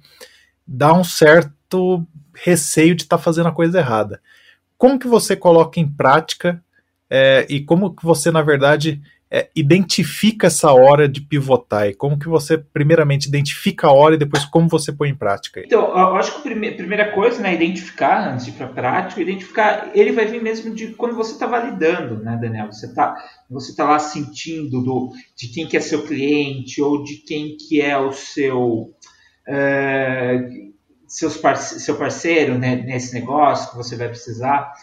dá 0.66 0.94
um 0.94 1.04
certo 1.04 2.06
receio 2.34 2.96
de 2.96 3.04
estar 3.04 3.18
tá 3.18 3.24
fazendo 3.24 3.50
a 3.50 3.54
coisa 3.54 3.80
errada. 3.80 4.22
Como 4.78 4.98
que 4.98 5.08
você 5.08 5.36
coloca 5.36 5.78
em 5.80 5.88
prática 5.90 6.63
é, 7.16 7.46
e 7.48 7.60
como 7.60 7.96
que 7.96 8.04
você, 8.04 8.32
na 8.32 8.42
verdade, 8.42 9.00
é, 9.30 9.48
identifica 9.56 10.48
essa 10.48 10.72
hora 10.72 11.08
de 11.08 11.22
pivotar 11.22 11.88
e 11.88 11.94
como 11.94 12.18
que 12.18 12.28
você, 12.28 12.58
primeiramente, 12.58 13.28
identifica 13.28 13.86
a 13.86 13.92
hora 13.92 14.16
e 14.16 14.18
depois 14.18 14.44
como 14.46 14.68
você 14.68 14.92
põe 14.92 15.10
em 15.10 15.16
prática? 15.16 15.62
Então, 15.64 15.90
eu 15.90 16.16
acho 16.16 16.42
que 16.42 16.50
a 16.50 16.72
primeira 16.74 17.12
coisa, 17.12 17.40
né, 17.40 17.54
identificar, 17.54 18.34
antes 18.34 18.46
de 18.46 18.52
ir 18.52 18.56
para 18.56 18.66
prática, 18.66 19.22
identificar, 19.22 19.92
ele 19.94 20.12
vai 20.12 20.26
vir 20.26 20.42
mesmo 20.42 20.74
de 20.74 20.88
quando 20.94 21.14
você 21.14 21.34
está 21.34 21.46
validando, 21.46 22.18
né, 22.24 22.36
Daniel? 22.42 22.72
Você 22.72 22.88
está 22.88 23.16
você 23.48 23.76
tá 23.76 23.84
lá 23.84 24.00
sentindo 24.00 24.82
do, 24.82 25.12
de 25.38 25.50
quem 25.50 25.68
que 25.68 25.78
é 25.78 25.80
seu 25.80 26.08
cliente 26.08 26.82
ou 26.82 27.04
de 27.04 27.18
quem 27.18 27.56
que 27.58 27.80
é 27.80 27.96
o 27.96 28.12
seu... 28.12 28.92
É, 29.48 30.50
seus 31.08 31.40
seu 31.60 31.96
parceiro 31.96 32.58
né, 32.58 32.76
nesse 32.76 33.14
negócio 33.14 33.70
que 33.70 33.78
você 33.78 33.96
vai 33.96 34.10
precisar. 34.10 34.74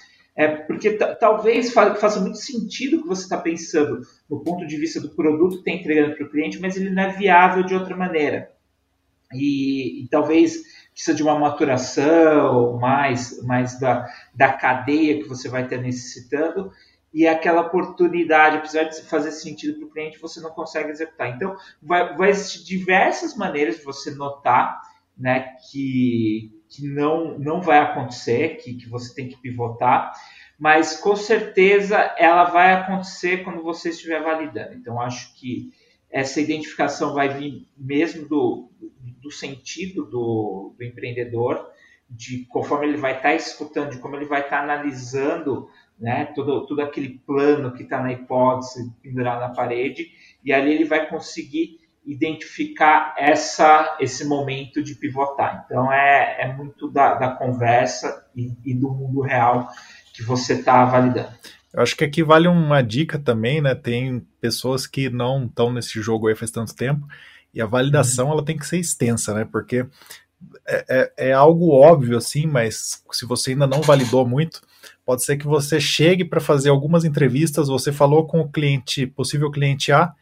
É 0.40 0.48
porque 0.48 0.92
talvez 0.92 1.70
fa 1.70 1.94
faça 1.96 2.18
muito 2.18 2.38
sentido 2.38 2.96
o 2.96 3.02
que 3.02 3.08
você 3.08 3.24
está 3.24 3.36
pensando 3.36 4.00
no 4.26 4.42
ponto 4.42 4.66
de 4.66 4.74
vista 4.78 4.98
do 4.98 5.10
produto 5.10 5.62
que 5.62 5.68
está 5.68 5.70
entregando 5.70 6.16
para 6.16 6.24
o 6.24 6.30
cliente, 6.30 6.58
mas 6.58 6.78
ele 6.78 6.88
não 6.88 7.02
é 7.02 7.12
viável 7.12 7.62
de 7.62 7.74
outra 7.74 7.94
maneira. 7.94 8.50
E, 9.34 10.02
e 10.02 10.08
talvez 10.08 10.62
precisa 10.94 11.14
de 11.14 11.22
uma 11.22 11.38
maturação 11.38 12.78
mais, 12.78 13.44
mais 13.44 13.78
da, 13.78 14.06
da 14.34 14.50
cadeia 14.50 15.22
que 15.22 15.28
você 15.28 15.46
vai 15.46 15.68
ter 15.68 15.78
necessitando 15.82 16.72
e 17.12 17.26
aquela 17.26 17.60
oportunidade, 17.60 18.56
apesar 18.56 18.84
de 18.84 19.02
fazer 19.02 19.32
sentido 19.32 19.78
para 19.78 19.88
o 19.88 19.90
cliente, 19.90 20.18
você 20.18 20.40
não 20.40 20.50
consegue 20.52 20.88
executar. 20.88 21.36
Então, 21.36 21.54
vai, 21.82 22.16
vai 22.16 22.30
existir 22.30 22.64
diversas 22.64 23.36
maneiras 23.36 23.76
de 23.76 23.84
você 23.84 24.12
notar 24.12 24.80
né, 25.18 25.54
que, 25.70 26.50
que 26.70 26.86
não, 26.86 27.36
não 27.36 27.60
vai 27.60 27.80
acontecer, 27.80 28.56
que, 28.56 28.74
que 28.74 28.88
você 28.88 29.12
tem 29.12 29.28
que 29.28 29.36
pivotar, 29.36 30.12
mas 30.56 30.96
com 30.96 31.16
certeza 31.16 31.96
ela 32.16 32.44
vai 32.44 32.72
acontecer 32.72 33.42
quando 33.42 33.62
você 33.62 33.90
estiver 33.90 34.22
validando. 34.22 34.74
Então, 34.74 35.00
acho 35.00 35.34
que 35.34 35.72
essa 36.08 36.40
identificação 36.40 37.12
vai 37.12 37.28
vir 37.28 37.66
mesmo 37.76 38.28
do, 38.28 38.70
do 39.20 39.30
sentido 39.30 40.04
do, 40.04 40.74
do 40.78 40.84
empreendedor, 40.84 41.68
de 42.08 42.44
conforme 42.46 42.86
ele 42.86 42.96
vai 42.96 43.12
estar 43.12 43.30
tá 43.30 43.34
escutando, 43.34 43.90
de 43.90 43.98
como 43.98 44.16
ele 44.16 44.26
vai 44.26 44.42
estar 44.42 44.58
tá 44.58 44.62
analisando 44.62 45.68
né, 45.98 46.26
todo, 46.34 46.66
todo 46.66 46.80
aquele 46.80 47.20
plano 47.26 47.74
que 47.74 47.82
está 47.82 48.00
na 48.00 48.12
hipótese 48.12 48.92
pendurado 49.02 49.40
na 49.40 49.50
parede, 49.50 50.10
e 50.44 50.52
ali 50.52 50.72
ele 50.72 50.84
vai 50.84 51.08
conseguir 51.08 51.79
identificar 52.04 53.14
essa, 53.18 53.96
esse 54.00 54.24
momento 54.24 54.82
de 54.82 54.94
pivotar. 54.94 55.64
Então, 55.66 55.92
é, 55.92 56.38
é 56.40 56.52
muito 56.52 56.90
da, 56.90 57.14
da 57.14 57.30
conversa 57.30 58.26
e, 58.34 58.52
e, 58.64 58.74
do 58.74 58.90
mundo 58.90 59.20
real 59.20 59.68
que 60.14 60.22
você 60.22 60.54
está 60.54 60.84
validando. 60.84 61.30
Eu 61.72 61.82
acho 61.82 61.96
que 61.96 62.04
aqui 62.04 62.22
vale 62.22 62.48
uma 62.48 62.82
dica 62.82 63.18
também, 63.18 63.60
né? 63.60 63.74
Tem 63.74 64.26
pessoas 64.40 64.86
que 64.86 65.08
não 65.08 65.44
estão 65.44 65.72
nesse 65.72 66.00
jogo 66.00 66.26
aí 66.26 66.34
faz 66.34 66.50
tanto 66.50 66.74
tempo 66.74 67.06
e 67.52 67.60
a 67.60 67.66
validação 67.66 68.26
uhum. 68.26 68.32
ela 68.32 68.44
tem 68.44 68.56
que 68.56 68.66
ser 68.66 68.78
extensa, 68.78 69.34
né? 69.34 69.44
Porque 69.44 69.86
é, 70.66 70.84
é, 70.88 71.12
é, 71.28 71.32
algo 71.32 71.70
óbvio 71.70 72.16
assim, 72.16 72.46
mas 72.46 73.02
se 73.12 73.26
você 73.26 73.50
ainda 73.50 73.66
não 73.66 73.82
validou 73.82 74.26
muito, 74.26 74.62
pode 75.04 75.24
ser 75.24 75.36
que 75.36 75.46
você 75.46 75.80
chegue 75.80 76.24
para 76.24 76.40
fazer 76.40 76.70
algumas 76.70 77.04
entrevistas, 77.04 77.68
você 77.68 77.92
falou 77.92 78.26
com 78.26 78.40
o 78.40 78.50
cliente, 78.50 79.06
possível 79.06 79.50
cliente 79.50 79.92
A, 79.92 80.12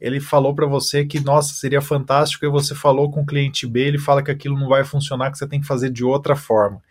ele 0.00 0.20
falou 0.20 0.54
para 0.54 0.66
você 0.66 1.04
que, 1.04 1.20
nossa, 1.20 1.54
seria 1.54 1.80
fantástico, 1.80 2.44
e 2.44 2.50
você 2.50 2.74
falou 2.74 3.10
com 3.10 3.22
o 3.22 3.26
cliente 3.26 3.66
B, 3.66 3.80
ele 3.80 3.98
fala 3.98 4.22
que 4.22 4.30
aquilo 4.30 4.58
não 4.58 4.68
vai 4.68 4.84
funcionar, 4.84 5.30
que 5.30 5.38
você 5.38 5.46
tem 5.46 5.60
que 5.60 5.66
fazer 5.66 5.90
de 5.90 6.04
outra 6.04 6.36
forma. 6.36 6.82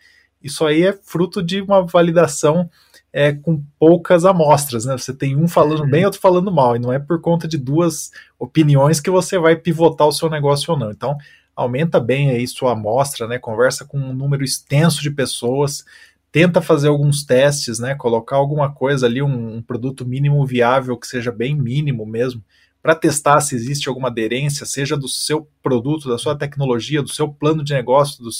Isso 0.42 0.64
aí 0.64 0.82
é 0.82 0.92
fruto 0.92 1.42
de 1.42 1.60
uma 1.60 1.84
validação 1.86 2.68
é, 3.12 3.32
com 3.32 3.62
poucas 3.78 4.24
amostras, 4.24 4.84
né? 4.84 4.96
Você 4.96 5.14
tem 5.14 5.36
um 5.36 5.48
falando 5.48 5.80
uhum. 5.80 5.90
bem, 5.90 6.04
outro 6.04 6.20
falando 6.20 6.52
mal, 6.52 6.76
e 6.76 6.78
não 6.78 6.92
é 6.92 6.98
por 6.98 7.20
conta 7.20 7.48
de 7.48 7.56
duas 7.56 8.10
opiniões 8.38 9.00
que 9.00 9.10
você 9.10 9.38
vai 9.38 9.56
pivotar 9.56 10.06
o 10.06 10.12
seu 10.12 10.28
negócio 10.28 10.72
ou 10.72 10.78
não. 10.78 10.90
Então, 10.90 11.16
aumenta 11.54 11.98
bem 11.98 12.30
aí 12.30 12.46
sua 12.46 12.72
amostra, 12.72 13.26
né? 13.26 13.38
Conversa 13.38 13.84
com 13.84 13.98
um 13.98 14.12
número 14.12 14.44
extenso 14.44 15.00
de 15.00 15.10
pessoas, 15.10 15.84
tenta 16.30 16.60
fazer 16.60 16.88
alguns 16.88 17.24
testes, 17.24 17.78
né? 17.78 17.94
Colocar 17.94 18.36
alguma 18.36 18.70
coisa 18.70 19.06
ali, 19.06 19.22
um, 19.22 19.56
um 19.56 19.62
produto 19.62 20.04
mínimo 20.04 20.44
viável 20.44 20.96
que 20.98 21.06
seja 21.06 21.32
bem 21.32 21.54
mínimo 21.54 22.04
mesmo, 22.04 22.44
para 22.86 22.94
testar 22.94 23.40
se 23.40 23.56
existe 23.56 23.88
alguma 23.88 24.06
aderência, 24.06 24.64
seja 24.64 24.96
do 24.96 25.08
seu 25.08 25.48
produto, 25.60 26.08
da 26.08 26.16
sua 26.16 26.38
tecnologia, 26.38 27.02
do 27.02 27.08
seu 27.08 27.28
plano 27.28 27.64
de 27.64 27.74
negócio, 27.74 28.22
do, 28.22 28.30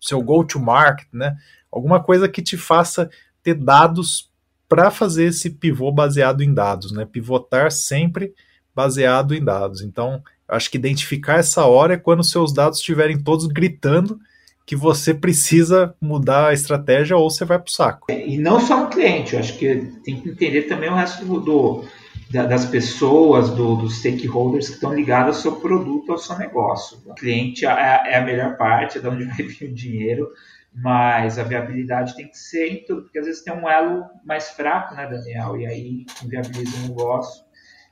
seu 0.00 0.22
go-to-market, 0.22 1.06
né? 1.12 1.36
Alguma 1.70 2.02
coisa 2.02 2.26
que 2.26 2.40
te 2.40 2.56
faça 2.56 3.10
ter 3.42 3.52
dados 3.52 4.30
para 4.66 4.90
fazer 4.90 5.24
esse 5.24 5.50
pivô 5.50 5.92
baseado 5.92 6.42
em 6.42 6.54
dados, 6.54 6.92
né? 6.92 7.04
Pivotar 7.04 7.70
sempre 7.70 8.32
baseado 8.74 9.34
em 9.34 9.44
dados. 9.44 9.82
Então, 9.82 10.22
acho 10.48 10.70
que 10.70 10.78
identificar 10.78 11.34
essa 11.34 11.66
hora 11.66 11.92
é 11.92 11.98
quando 11.98 12.24
seus 12.24 12.54
dados 12.54 12.78
estiverem 12.78 13.22
todos 13.22 13.48
gritando 13.48 14.18
que 14.64 14.74
você 14.74 15.12
precisa 15.12 15.94
mudar 16.00 16.48
a 16.48 16.52
estratégia 16.54 17.18
ou 17.18 17.28
você 17.28 17.44
vai 17.44 17.58
para 17.58 17.68
o 17.68 17.70
saco. 17.70 18.06
E 18.10 18.38
não 18.38 18.60
só 18.60 18.80
no 18.80 18.88
cliente, 18.88 19.34
eu 19.34 19.40
acho 19.40 19.58
que 19.58 19.92
tem 20.02 20.18
que 20.18 20.30
entender 20.30 20.62
também 20.62 20.88
o 20.88 20.94
resto 20.94 21.22
do, 21.22 21.84
do 22.30 22.48
das 22.48 22.64
pessoas, 22.64 23.50
do, 23.50 23.74
dos 23.76 23.98
stakeholders 23.98 24.68
que 24.68 24.74
estão 24.74 24.94
ligados 24.94 25.36
ao 25.36 25.42
seu 25.42 25.56
produto, 25.60 26.12
ao 26.12 26.18
seu 26.18 26.38
negócio. 26.38 26.98
O 27.04 27.14
cliente 27.14 27.66
é, 27.66 27.70
é 27.70 28.16
a 28.18 28.24
melhor 28.24 28.56
parte, 28.56 28.98
é 28.98 29.00
de 29.00 29.08
onde 29.08 29.24
vai 29.36 29.36
vir 29.36 29.68
o 29.68 29.74
dinheiro, 29.74 30.30
mas 30.72 31.38
a 31.38 31.42
viabilidade 31.42 32.14
tem 32.14 32.28
que 32.28 32.38
ser 32.38 32.68
em 32.68 32.84
tudo, 32.84 33.02
porque 33.02 33.18
às 33.18 33.26
vezes 33.26 33.42
tem 33.42 33.52
um 33.52 33.68
elo 33.68 34.04
mais 34.24 34.50
fraco, 34.50 34.94
né, 34.94 35.08
Daniel? 35.08 35.56
E 35.56 35.66
aí 35.66 36.06
inviabiliza 36.24 36.76
o 36.78 36.88
negócio. 36.88 37.44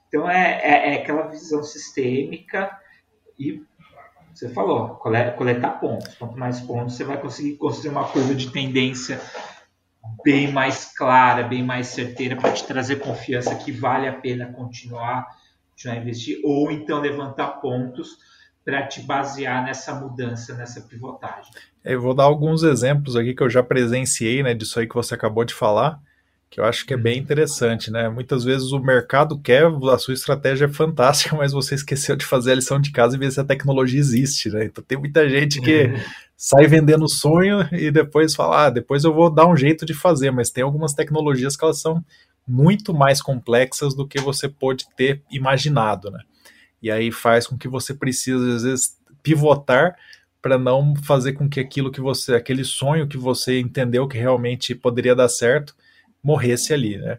Então 0.07 0.30
é, 0.30 0.61
é, 0.62 0.95
é 0.95 1.02
aquela 1.02 1.26
visão 1.26 1.62
sistêmica 1.62 2.71
e 3.38 3.62
você 4.33 4.49
falou, 4.50 4.90
coletar 4.90 5.80
pontos. 5.80 6.14
Quanto 6.14 6.38
mais 6.38 6.61
pontos, 6.61 6.95
você 6.95 7.02
vai 7.02 7.21
conseguir 7.21 7.57
construir 7.57 7.90
uma 7.90 8.07
curva 8.07 8.37
de 8.37 8.52
tendência 8.52 9.21
bem 10.25 10.53
mais 10.53 10.85
clara, 10.97 11.43
bem 11.43 11.63
mais 11.63 11.89
certeira 11.89 12.37
para 12.37 12.53
te 12.53 12.65
trazer 12.65 12.97
confiança 12.97 13.55
que 13.55 13.73
vale 13.73 14.09
a 14.09 14.13
pena 14.13 14.53
continuar, 14.53 15.27
continuar 15.71 15.97
a 15.97 15.99
investir, 15.99 16.41
ou 16.45 16.71
então 16.71 17.01
levantar 17.01 17.61
pontos 17.61 18.17
para 18.65 18.87
te 18.87 19.01
basear 19.01 19.65
nessa 19.65 19.95
mudança, 19.95 20.55
nessa 20.55 20.81
pivotagem. 20.83 21.51
Eu 21.85 22.03
vou 22.03 22.15
dar 22.15 22.25
alguns 22.25 22.63
exemplos 22.63 23.17
aqui 23.17 23.35
que 23.35 23.43
eu 23.43 23.49
já 23.49 23.63
presenciei, 23.63 24.43
né, 24.43 24.53
disso 24.53 24.79
aí 24.79 24.87
que 24.87 24.95
você 24.95 25.15
acabou 25.15 25.45
de 25.45 25.55
falar 25.55 26.01
que 26.50 26.61
eu 26.61 26.64
acho 26.64 26.87
que 26.87 26.95
é 26.95 26.97
bem 26.97 27.17
uhum. 27.17 27.23
interessante, 27.23 27.90
né? 27.90 28.09
Muitas 28.09 28.43
vezes 28.43 28.73
o 28.73 28.78
mercado 28.78 29.38
quer, 29.38 29.67
a 29.67 29.99
sua 29.99 30.14
estratégia 30.14 30.64
é 30.64 30.69
fantástica, 30.69 31.35
mas 31.37 31.52
você 31.52 31.75
esqueceu 31.75 32.17
de 32.17 32.25
fazer 32.25 32.52
a 32.52 32.55
lição 32.55 32.81
de 32.81 32.90
casa 32.90 33.17
e 33.17 33.19
ver 33.19 33.31
se 33.31 33.40
a 33.40 33.45
tecnologia 33.45 34.00
existe, 34.00 34.49
né? 34.49 34.64
Então 34.64 34.83
tem 34.83 34.99
muita 34.99 35.28
gente 35.28 35.61
que 35.61 35.85
uhum. 35.85 36.00
sai 36.37 36.67
vendendo 36.67 37.09
sonho 37.09 37.69
e 37.73 37.90
depois 37.90 38.35
fala, 38.35 38.67
ah, 38.67 38.71
depois 38.71 39.05
eu 39.05 39.12
vou 39.12 39.31
dar 39.31 39.47
um 39.47 39.57
jeito 39.57 39.85
de 39.85 39.95
fazer, 39.95 40.31
mas 40.31 40.50
tem 40.50 40.64
algumas 40.64 40.95
tecnologias 40.95 41.57
que 41.57 41.64
elas 41.64 41.81
são 41.81 42.02
muito 42.47 42.95
mais 42.95 43.21
complexas 43.21 43.95
do 43.95 44.07
que 44.07 44.19
você 44.19 44.49
pode 44.49 44.87
ter 44.97 45.23
imaginado, 45.31 46.11
né? 46.11 46.21
E 46.81 46.90
aí 46.90 47.12
faz 47.12 47.47
com 47.47 47.59
que 47.59 47.69
você 47.69 47.93
precise, 47.93 48.50
às 48.50 48.62
vezes, 48.62 48.97
pivotar 49.23 49.97
para 50.40 50.57
não 50.57 50.95
fazer 50.97 51.33
com 51.33 51.49
que 51.49 51.61
aquilo 51.61 51.90
que 51.90 52.00
você, 52.00 52.35
aquele 52.35 52.64
sonho 52.64 53.09
que 53.09 53.19
você 53.19 53.61
entendeu 53.61 54.07
que 54.09 54.17
realmente 54.17 54.75
poderia 54.75 55.14
dar 55.14 55.28
certo, 55.28 55.75
morresse 56.23 56.73
ali, 56.73 56.99
né? 56.99 57.19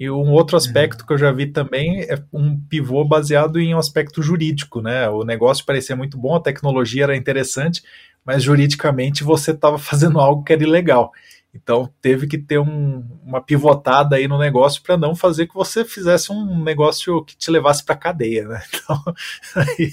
E 0.00 0.10
um 0.10 0.32
outro 0.32 0.56
aspecto 0.56 1.06
que 1.06 1.12
eu 1.12 1.18
já 1.18 1.30
vi 1.30 1.46
também 1.46 2.00
é 2.00 2.18
um 2.32 2.58
pivô 2.58 3.04
baseado 3.04 3.60
em 3.60 3.74
um 3.74 3.78
aspecto 3.78 4.22
jurídico, 4.22 4.80
né? 4.80 5.06
O 5.10 5.24
negócio 5.24 5.62
parecia 5.66 5.94
muito 5.94 6.16
bom, 6.16 6.34
a 6.34 6.40
tecnologia 6.40 7.02
era 7.02 7.14
interessante, 7.14 7.82
mas 8.24 8.42
juridicamente 8.42 9.22
você 9.22 9.50
estava 9.50 9.76
fazendo 9.78 10.18
algo 10.18 10.42
que 10.42 10.54
era 10.54 10.62
ilegal. 10.62 11.12
Então 11.54 11.92
teve 12.00 12.26
que 12.26 12.38
ter 12.38 12.58
um, 12.58 13.04
uma 13.22 13.42
pivotada 13.42 14.16
aí 14.16 14.26
no 14.26 14.38
negócio 14.38 14.82
para 14.82 14.96
não 14.96 15.14
fazer 15.14 15.46
que 15.46 15.54
você 15.54 15.84
fizesse 15.84 16.32
um 16.32 16.62
negócio 16.62 17.22
que 17.24 17.36
te 17.36 17.50
levasse 17.50 17.84
para 17.84 17.96
cadeia, 17.96 18.48
né? 18.48 18.62
Então, 18.72 19.14
aí... 19.56 19.92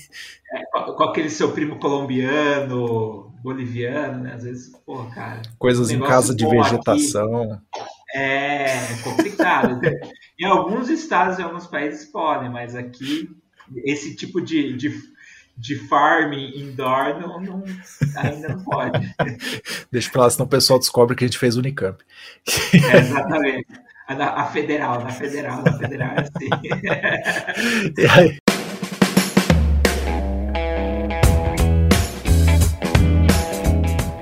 é, 0.54 0.64
com, 0.72 0.94
com, 0.94 1.04
aquele 1.04 1.30
seu 1.30 1.52
primo 1.52 1.80
colombiano, 1.80 3.34
boliviano, 3.44 4.24
né? 4.24 4.36
Às 4.36 4.44
vezes, 4.44 4.72
pô, 4.86 5.04
cara. 5.14 5.42
Coisas 5.60 5.90
em 5.90 6.00
casa 6.00 6.34
de 6.34 6.48
vegetação. 6.48 7.52
Aqui, 7.52 7.97
é 8.14 8.78
complicado. 9.04 9.82
em 10.40 10.46
alguns 10.46 10.90
estados 10.90 11.40
e 11.40 11.42
alguns 11.42 11.68
países 11.68 12.06
podem, 12.06 12.50
mas 12.50 12.76
aqui 12.76 13.30
esse 13.84 14.16
tipo 14.16 14.42
de, 14.42 14.76
de, 14.78 14.94
de 15.58 15.76
farming 15.88 16.58
indoor 16.58 17.20
não, 17.20 17.42
não, 17.42 17.64
ainda 18.16 18.50
não 18.50 18.64
pode. 18.64 19.14
Deixa 19.92 20.10
pra 20.12 20.24
lá, 20.24 20.30
senão 20.30 20.46
o 20.46 20.50
pessoal 20.50 20.80
descobre 20.80 21.16
que 21.16 21.24
a 21.24 21.28
gente 21.28 21.38
fez 21.38 21.58
Unicamp. 21.58 22.04
É, 22.74 22.98
exatamente. 22.98 23.68
A, 24.08 24.42
a, 24.44 24.46
federal, 24.46 25.04
na 25.04 25.10
federal, 25.10 25.62
na 25.64 25.74
federal 25.78 26.16
é 26.16 26.22
assim. 26.22 26.50
E 27.98 28.06
aí, 28.08 28.38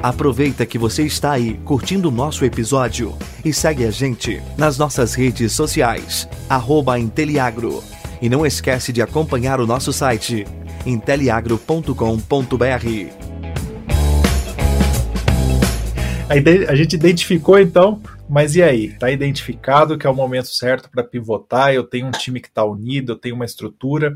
Aproveita 0.06 0.68
que 0.68 0.78
você 0.78 1.02
está 1.02 1.32
aí 1.32 1.58
curtindo 1.66 2.10
o 2.10 2.12
nosso 2.12 2.46
episódio 2.46 3.18
e 3.44 3.52
segue 3.52 3.84
a 3.86 3.90
gente 3.90 4.40
nas 4.56 4.78
nossas 4.78 5.16
redes 5.16 5.52
sociais, 5.54 6.30
arroba 6.48 7.00
Inteliagro. 7.00 7.84
E 8.22 8.30
não 8.30 8.46
esquece 8.46 8.94
de 8.94 9.02
acompanhar 9.02 9.60
o 9.60 9.66
nosso 9.66 9.92
site, 9.92 10.46
inteliagro.com.br. 10.86 11.96
A 16.70 16.76
gente 16.76 16.94
identificou 16.94 17.60
então, 17.60 18.00
mas 18.30 18.56
e 18.56 18.62
aí? 18.62 18.86
Está 18.86 19.10
identificado 19.10 19.98
que 19.98 20.06
é 20.06 20.10
o 20.10 20.16
momento 20.16 20.50
certo 20.50 20.88
para 20.88 21.04
pivotar? 21.04 21.74
Eu 21.74 21.84
tenho 21.84 22.06
um 22.06 22.12
time 22.12 22.40
que 22.40 22.48
está 22.48 22.64
unido, 22.64 23.14
eu 23.14 23.18
tenho 23.18 23.34
uma 23.34 23.46
estrutura 23.46 24.16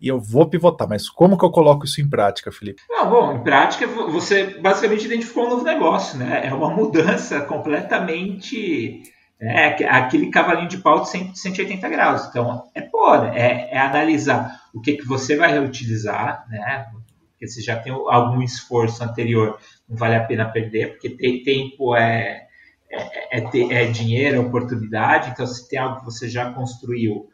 e 0.00 0.08
eu 0.08 0.20
vou 0.20 0.48
pivotar. 0.48 0.88
Mas 0.88 1.08
como 1.08 1.36
que 1.36 1.44
eu 1.44 1.50
coloco 1.50 1.84
isso 1.84 2.00
em 2.00 2.08
prática, 2.08 2.52
Felipe? 2.52 2.82
Não, 2.88 3.10
bom, 3.10 3.32
em 3.34 3.42
prática 3.42 3.86
você 3.86 4.58
basicamente 4.60 5.06
identificou 5.06 5.46
um 5.46 5.50
novo 5.50 5.64
negócio, 5.64 6.18
né? 6.18 6.46
É 6.46 6.54
uma 6.54 6.70
mudança 6.70 7.40
completamente. 7.42 9.02
É, 9.40 9.86
aquele 9.86 10.30
cavalinho 10.30 10.68
de 10.68 10.78
pau 10.78 11.02
de 11.02 11.10
180 11.10 11.88
graus. 11.88 12.26
Então, 12.26 12.64
é 12.74 12.80
pôr, 12.80 13.24
é, 13.36 13.68
é 13.70 13.78
analisar 13.78 14.62
o 14.74 14.80
que, 14.80 14.94
que 14.94 15.06
você 15.06 15.36
vai 15.36 15.52
reutilizar, 15.52 16.44
né? 16.48 16.86
Porque 17.30 17.46
você 17.46 17.60
já 17.60 17.78
tem 17.78 17.92
algum 17.92 18.42
esforço 18.42 19.02
anterior, 19.04 19.56
não 19.88 19.96
vale 19.96 20.16
a 20.16 20.24
pena 20.24 20.50
perder, 20.50 20.90
porque 20.90 21.10
tempo 21.44 21.94
é, 21.94 22.48
é, 22.90 23.38
é, 23.38 23.84
é 23.84 23.86
dinheiro, 23.86 24.38
é 24.38 24.40
oportunidade. 24.40 25.30
Então, 25.30 25.46
se 25.46 25.68
tem 25.68 25.78
algo 25.78 26.00
que 26.00 26.06
você 26.06 26.28
já 26.28 26.52
construiu, 26.52 27.28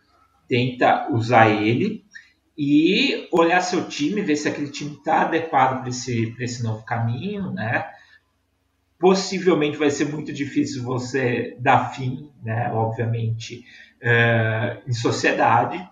tenta 0.46 1.08
usar 1.10 1.48
ele 1.48 2.04
e 2.56 3.28
olhar 3.32 3.60
seu 3.60 3.88
time, 3.88 4.22
ver 4.22 4.36
se 4.36 4.48
aquele 4.48 4.70
time 4.70 4.92
está 4.92 5.22
adequado 5.22 5.80
para 5.80 5.88
esse, 5.88 6.34
esse 6.38 6.62
novo 6.62 6.84
caminho, 6.84 7.50
né? 7.50 7.84
Possivelmente 8.98 9.76
vai 9.76 9.90
ser 9.90 10.06
muito 10.06 10.32
difícil 10.32 10.84
você 10.84 11.56
dar 11.58 11.92
fim, 11.92 12.30
né? 12.42 12.70
Obviamente, 12.72 13.64
uh, 14.00 14.88
em 14.88 14.92
sociedade, 14.92 15.84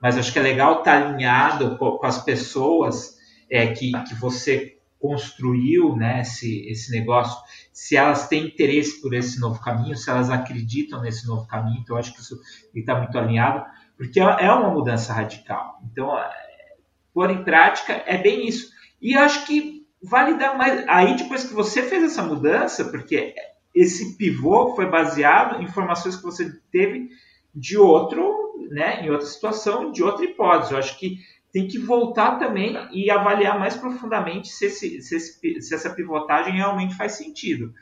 mas 0.00 0.16
acho 0.16 0.32
que 0.32 0.38
é 0.38 0.42
legal 0.42 0.78
estar 0.78 1.00
tá 1.00 1.08
alinhado 1.08 1.76
com, 1.76 1.98
com, 1.98 2.06
as 2.06 2.22
pessoas 2.22 3.16
é, 3.50 3.66
que, 3.66 3.90
que 4.04 4.14
você 4.14 4.78
construiu, 5.00 5.96
né? 5.96 6.20
Esse, 6.20 6.64
esse 6.68 6.92
negócio, 6.92 7.36
se 7.72 7.96
elas 7.96 8.28
têm 8.28 8.46
interesse 8.46 9.02
por 9.02 9.12
esse 9.14 9.40
novo 9.40 9.60
caminho, 9.60 9.96
se 9.96 10.08
elas 10.08 10.30
acreditam 10.30 11.02
nesse 11.02 11.26
novo 11.26 11.44
caminho, 11.48 11.80
então 11.80 11.96
acho 11.96 12.14
que 12.14 12.20
isso 12.20 12.40
está 12.72 12.96
muito 12.96 13.18
alinhado 13.18 13.64
porque 13.96 14.20
é 14.20 14.50
uma 14.52 14.70
mudança 14.70 15.12
radical. 15.12 15.80
Então, 15.90 16.16
é, 16.18 16.30
pôr 17.12 17.30
em 17.30 17.44
prática 17.44 18.02
é 18.06 18.18
bem 18.18 18.46
isso. 18.46 18.70
E 19.00 19.16
acho 19.16 19.46
que 19.46 19.86
vale 20.02 20.36
dar 20.36 20.56
mais. 20.56 20.86
Aí, 20.88 21.16
depois 21.16 21.44
que 21.44 21.54
você 21.54 21.82
fez 21.82 22.02
essa 22.02 22.22
mudança, 22.22 22.84
porque 22.84 23.34
esse 23.74 24.16
pivô 24.16 24.74
foi 24.74 24.86
baseado 24.86 25.60
em 25.60 25.64
informações 25.64 26.16
que 26.16 26.22
você 26.22 26.52
teve 26.70 27.08
de 27.54 27.76
outro, 27.76 28.68
né, 28.70 29.04
em 29.04 29.10
outra 29.10 29.26
situação, 29.26 29.92
de 29.92 30.02
outra 30.02 30.24
hipótese. 30.24 30.72
Eu 30.72 30.78
acho 30.78 30.98
que 30.98 31.18
tem 31.52 31.68
que 31.68 31.78
voltar 31.78 32.38
também 32.38 32.76
e 32.92 33.10
avaliar 33.10 33.58
mais 33.58 33.76
profundamente 33.76 34.48
se, 34.48 34.66
esse, 34.66 35.00
se, 35.00 35.16
esse, 35.16 35.62
se 35.62 35.74
essa 35.74 35.90
pivotagem 35.90 36.54
realmente 36.54 36.96
faz 36.96 37.12
sentido. 37.12 37.72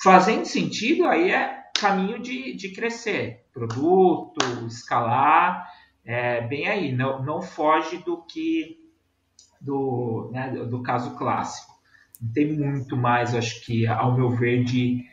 Fazendo 0.00 0.44
sentido, 0.44 1.06
aí 1.06 1.30
é 1.30 1.64
caminho 1.76 2.20
de, 2.20 2.54
de 2.54 2.72
crescer. 2.72 3.43
Produto, 3.54 4.44
escalar, 4.66 5.66
é, 6.04 6.40
bem 6.46 6.68
aí. 6.68 6.92
Não, 6.92 7.22
não 7.22 7.40
foge 7.40 7.98
do 7.98 8.22
que 8.22 8.76
do, 9.60 10.30
né, 10.32 10.50
do 10.50 10.82
caso 10.82 11.16
clássico. 11.16 11.72
Não 12.20 12.32
tem 12.32 12.52
muito 12.52 12.96
mais, 12.96 13.34
acho 13.34 13.64
que, 13.64 13.86
ao 13.86 14.14
meu 14.14 14.30
ver, 14.30 14.64
de, 14.64 15.04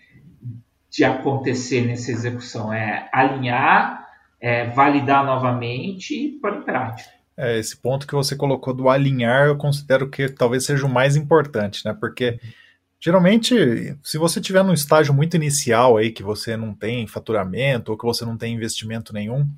de 0.90 1.04
acontecer 1.04 1.86
nessa 1.88 2.12
execução. 2.12 2.74
É 2.74 3.10
alinhar, 3.14 4.08
é, 4.40 4.66
validar 4.66 5.26
novamente 5.26 6.14
e 6.14 6.40
pôr 6.40 6.58
em 6.58 6.64
prática. 6.64 7.10
É, 7.38 7.58
esse 7.58 7.78
ponto 7.78 8.06
que 8.06 8.14
você 8.14 8.36
colocou 8.36 8.74
do 8.74 8.90
alinhar, 8.90 9.48
eu 9.48 9.58
considero 9.58 10.10
que 10.10 10.30
talvez 10.30 10.66
seja 10.66 10.86
o 10.86 10.90
mais 10.90 11.16
importante, 11.16 11.86
né? 11.86 11.96
Porque 11.98 12.40
Geralmente, 13.04 13.98
se 14.04 14.20
você 14.20 14.40
tiver 14.40 14.64
num 14.64 14.76
estágio 14.76 15.12
muito 15.12 15.36
inicial 15.36 15.98
aí, 15.98 16.12
que 16.12 16.22
você 16.22 16.56
não 16.56 16.72
tem 16.72 17.08
faturamento 17.08 17.92
ou 17.92 17.98
que 17.98 18.06
você 18.06 18.24
não 18.24 18.38
tem 18.38 18.54
investimento 18.54 19.12
nenhum, 19.12 19.50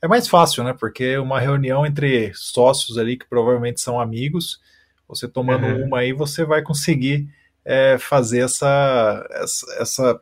é 0.00 0.06
mais 0.06 0.28
fácil, 0.28 0.62
né? 0.62 0.72
Porque 0.72 1.18
uma 1.18 1.40
reunião 1.40 1.84
entre 1.84 2.30
sócios 2.34 2.96
ali 2.96 3.16
que 3.16 3.26
provavelmente 3.26 3.80
são 3.80 4.00
amigos, 4.00 4.60
você 5.08 5.26
tomando 5.26 5.66
uhum. 5.66 5.86
uma 5.86 5.98
aí, 5.98 6.12
você 6.12 6.44
vai 6.44 6.62
conseguir 6.62 7.28
é, 7.64 7.98
fazer 7.98 8.44
essa, 8.44 9.26
essa, 9.80 10.20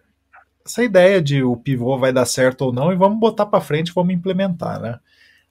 essa, 0.64 0.82
ideia 0.82 1.20
de 1.20 1.42
o 1.42 1.56
pivô 1.56 1.98
vai 1.98 2.12
dar 2.12 2.24
certo 2.24 2.62
ou 2.62 2.72
não 2.72 2.90
e 2.90 2.96
vamos 2.96 3.20
botar 3.20 3.44
para 3.44 3.60
frente, 3.60 3.92
vamos 3.94 4.14
implementar, 4.14 4.80
né? 4.80 4.98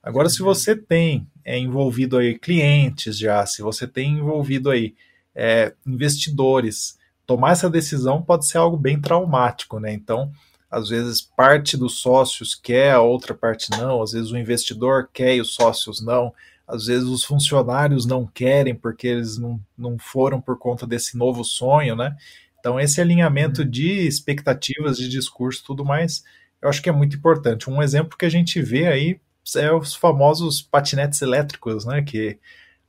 Agora, 0.02 0.28
se 0.28 0.42
uhum. 0.42 0.48
você 0.48 0.76
tem 0.76 1.28
é, 1.46 1.56
envolvido 1.60 2.18
aí 2.18 2.40
clientes 2.40 3.16
já, 3.16 3.46
se 3.46 3.62
você 3.62 3.86
tem 3.86 4.18
envolvido 4.18 4.72
aí 4.72 4.96
é, 5.36 5.74
investidores, 5.86 7.00
tomar 7.32 7.52
essa 7.52 7.70
decisão 7.70 8.22
pode 8.22 8.46
ser 8.46 8.58
algo 8.58 8.76
bem 8.76 9.00
traumático, 9.00 9.80
né? 9.80 9.94
Então, 9.94 10.30
às 10.70 10.90
vezes 10.90 11.22
parte 11.22 11.78
dos 11.78 12.02
sócios 12.02 12.54
quer, 12.54 12.92
a 12.92 13.00
outra 13.00 13.34
parte 13.34 13.72
não, 13.72 14.02
às 14.02 14.12
vezes 14.12 14.32
o 14.32 14.38
investidor 14.38 15.10
quer 15.14 15.38
e 15.38 15.40
os 15.40 15.54
sócios 15.54 16.02
não, 16.02 16.34
às 16.68 16.88
vezes 16.88 17.08
os 17.08 17.24
funcionários 17.24 18.06
não 18.06 18.28
querem 18.28 18.76
porque 18.76 19.08
eles 19.08 19.38
não, 19.38 19.62
não 19.78 19.98
foram 19.98 20.42
por 20.42 20.60
conta 20.60 20.86
desse 20.86 21.18
novo 21.18 21.46
sonho, 21.46 21.96
né? 21.96 22.18
Então, 22.60 22.78
esse 22.78 23.00
alinhamento 23.00 23.64
de 23.64 24.06
expectativas, 24.06 24.98
de 24.98 25.08
discurso 25.08 25.64
tudo 25.66 25.86
mais, 25.86 26.26
eu 26.62 26.68
acho 26.68 26.82
que 26.82 26.90
é 26.90 26.92
muito 26.92 27.16
importante. 27.16 27.70
Um 27.70 27.82
exemplo 27.82 28.18
que 28.18 28.26
a 28.26 28.30
gente 28.30 28.62
vê 28.62 28.88
aí 28.88 29.22
é 29.56 29.74
os 29.74 29.96
famosos 29.96 30.62
patinetes 30.62 31.22
elétricos, 31.22 31.86
né? 31.86 32.02
Que 32.02 32.38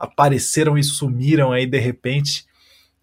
apareceram 0.01 0.77
e 0.77 0.83
sumiram 0.83 1.53
aí 1.53 1.65
de 1.65 1.79
repente. 1.79 2.45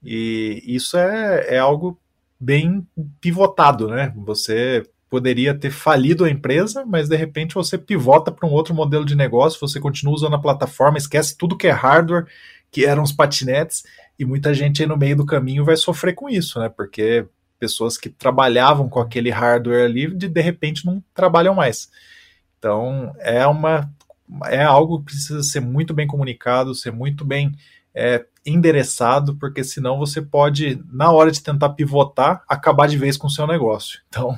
E 0.03 0.63
isso 0.65 0.98
é, 0.98 1.56
é 1.56 1.60
algo 1.60 2.00
bem 2.39 2.88
pivotado, 3.20 3.88
né? 3.89 4.13
Você 4.18 4.86
poderia 5.10 5.53
ter 5.53 5.72
falido 5.72 6.24
a 6.24 6.29
empresa, 6.29 6.86
mas 6.86 7.10
de 7.10 7.15
repente 7.15 7.56
você 7.56 7.77
pivota 7.77 8.32
para 8.32 8.48
um 8.48 8.51
outro 8.51 8.74
modelo 8.74 9.03
de 9.03 9.15
negócio, 9.15 9.60
você 9.60 9.79
continua 9.79 10.13
usando 10.13 10.36
a 10.36 10.41
plataforma, 10.41 10.98
esquece 10.98 11.36
tudo 11.36 11.58
que 11.58 11.68
é 11.68 11.72
hardware, 11.72 12.27
que 12.72 12.86
eram 12.86 13.01
os 13.01 13.12
patinetes, 13.12 13.84
e 14.18 14.24
muita 14.24 14.53
gente 14.53 14.82
aí 14.82 14.88
no 14.88 14.96
meio 14.96 15.15
do 15.18 15.25
caminho 15.25 15.65
vai 15.65 15.75
sofrer 15.75 16.13
com 16.13 16.29
isso, 16.29 16.60
né? 16.60 16.70
Porque 16.70 17.25
pessoas 17.60 17.98
que 17.98 18.10
trabalhavam 18.10 18.88
com 18.88 19.00
aquele 19.00 19.29
hardware 19.29 19.84
ali, 19.84 20.08
de, 20.13 20.29
de 20.29 20.41
repente 20.41 20.86
não 20.86 21.03
trabalham 21.13 21.56
mais. 21.56 21.89
Então 22.58 23.13
é 23.20 23.46
uma 23.48 23.91
é 24.46 24.63
algo 24.63 25.00
que 25.00 25.06
precisa 25.06 25.41
ser 25.41 25.60
muito 25.60 25.91
bem 25.91 26.06
comunicado, 26.06 26.75
ser 26.75 26.91
muito 26.91 27.25
bem 27.25 27.56
é, 27.96 28.24
endereçado, 28.50 29.36
porque 29.36 29.63
senão 29.63 29.98
você 29.98 30.22
pode, 30.22 30.82
na 30.91 31.12
hora 31.12 31.32
de 31.32 31.41
tentar 31.41 31.70
pivotar, 31.70 32.44
acabar 32.48 32.88
de 32.88 32.98
vez 32.98 33.18
com 33.18 33.27
o 33.27 33.32
seu 33.32 33.48
negócio. 33.48 34.00
Então, 34.10 34.38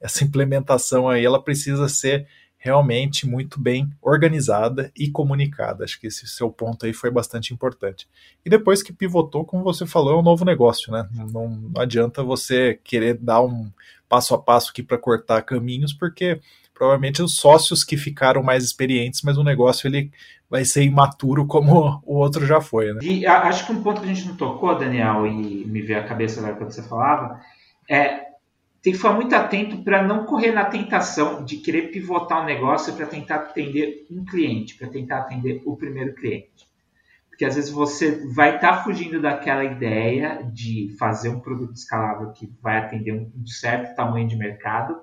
essa 0.00 0.24
implementação 0.24 1.08
aí, 1.08 1.24
ela 1.24 1.40
precisa 1.40 1.88
ser 1.88 2.26
realmente 2.58 3.26
muito 3.26 3.60
bem 3.60 3.90
organizada 4.00 4.90
e 4.96 5.10
comunicada. 5.10 5.84
Acho 5.84 6.00
que 6.00 6.06
esse 6.06 6.28
seu 6.28 6.50
ponto 6.50 6.86
aí 6.86 6.92
foi 6.92 7.10
bastante 7.10 7.52
importante. 7.52 8.08
E 8.44 8.50
depois 8.50 8.82
que 8.82 8.92
pivotou, 8.92 9.44
como 9.44 9.64
você 9.64 9.84
falou, 9.86 10.14
é 10.14 10.16
um 10.16 10.22
novo 10.22 10.44
negócio, 10.44 10.92
né? 10.92 11.08
Não, 11.12 11.48
não 11.48 11.80
adianta 11.80 12.22
você 12.22 12.78
querer 12.84 13.14
dar 13.14 13.42
um 13.42 13.70
passo 14.08 14.34
a 14.34 14.38
passo 14.38 14.70
aqui 14.70 14.82
para 14.82 14.98
cortar 14.98 15.42
caminhos, 15.42 15.92
porque 15.92 16.40
provavelmente 16.82 17.22
os 17.22 17.36
sócios 17.36 17.84
que 17.84 17.96
ficaram 17.96 18.42
mais 18.42 18.64
experientes, 18.64 19.22
mas 19.22 19.38
o 19.38 19.44
negócio 19.44 19.86
ele 19.86 20.10
vai 20.50 20.64
ser 20.64 20.82
imaturo 20.82 21.46
como 21.46 22.02
o 22.04 22.16
outro 22.16 22.44
já 22.44 22.60
foi. 22.60 22.92
Né? 22.92 22.98
E 23.02 23.24
acho 23.24 23.64
que 23.64 23.72
um 23.72 23.84
ponto 23.84 24.00
que 24.00 24.10
a 24.10 24.12
gente 24.12 24.26
não 24.26 24.34
tocou, 24.34 24.76
Daniel, 24.76 25.24
e 25.24 25.64
me 25.64 25.80
veio 25.80 26.00
à 26.00 26.02
cabeça 26.02 26.40
agora 26.40 26.56
quando 26.56 26.72
você 26.72 26.82
falava, 26.82 27.40
é 27.88 28.32
tem 28.82 28.92
que 28.92 28.98
ficar 28.98 29.12
muito 29.12 29.32
atento 29.32 29.84
para 29.84 30.02
não 30.02 30.24
correr 30.24 30.50
na 30.50 30.64
tentação 30.64 31.44
de 31.44 31.58
querer 31.58 31.92
pivotar 31.92 32.42
o 32.42 32.46
negócio 32.46 32.92
para 32.94 33.06
tentar 33.06 33.36
atender 33.36 34.04
um 34.10 34.24
cliente, 34.24 34.74
para 34.74 34.88
tentar 34.88 35.18
atender 35.18 35.62
o 35.64 35.76
primeiro 35.76 36.12
cliente. 36.14 36.66
Porque 37.28 37.44
às 37.44 37.54
vezes 37.54 37.70
você 37.70 38.26
vai 38.34 38.56
estar 38.56 38.78
tá 38.78 38.82
fugindo 38.82 39.22
daquela 39.22 39.62
ideia 39.62 40.42
de 40.52 40.96
fazer 40.98 41.28
um 41.28 41.38
produto 41.38 41.76
escalável 41.76 42.32
que 42.32 42.52
vai 42.60 42.78
atender 42.78 43.12
um 43.12 43.46
certo 43.46 43.94
tamanho 43.94 44.26
de 44.26 44.34
mercado, 44.34 45.00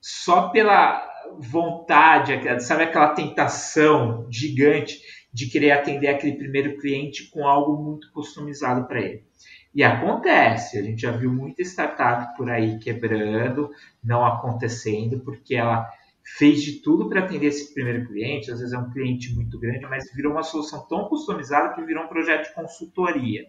só 0.00 0.48
pela 0.48 1.09
vontade, 1.40 2.32
sabe 2.60 2.84
aquela 2.84 3.14
tentação 3.14 4.26
gigante 4.30 5.00
de 5.32 5.46
querer 5.46 5.72
atender 5.72 6.08
aquele 6.08 6.36
primeiro 6.36 6.76
cliente 6.78 7.30
com 7.30 7.46
algo 7.46 7.82
muito 7.82 8.10
customizado 8.12 8.86
para 8.86 9.00
ele. 9.00 9.24
E 9.72 9.84
acontece, 9.84 10.78
a 10.78 10.82
gente 10.82 11.02
já 11.02 11.12
viu 11.12 11.32
muita 11.32 11.62
startup 11.62 12.36
por 12.36 12.50
aí 12.50 12.78
quebrando, 12.78 13.70
não 14.02 14.26
acontecendo, 14.26 15.20
porque 15.20 15.54
ela 15.54 15.88
fez 16.36 16.62
de 16.62 16.80
tudo 16.82 17.08
para 17.08 17.20
atender 17.20 17.46
esse 17.46 17.72
primeiro 17.72 18.06
cliente, 18.06 18.50
às 18.50 18.58
vezes 18.58 18.74
é 18.74 18.78
um 18.78 18.90
cliente 18.90 19.32
muito 19.34 19.58
grande, 19.58 19.86
mas 19.86 20.12
virou 20.12 20.32
uma 20.32 20.42
solução 20.42 20.86
tão 20.88 21.08
customizada 21.08 21.74
que 21.74 21.82
virou 21.82 22.04
um 22.04 22.08
projeto 22.08 22.48
de 22.48 22.54
consultoria. 22.54 23.46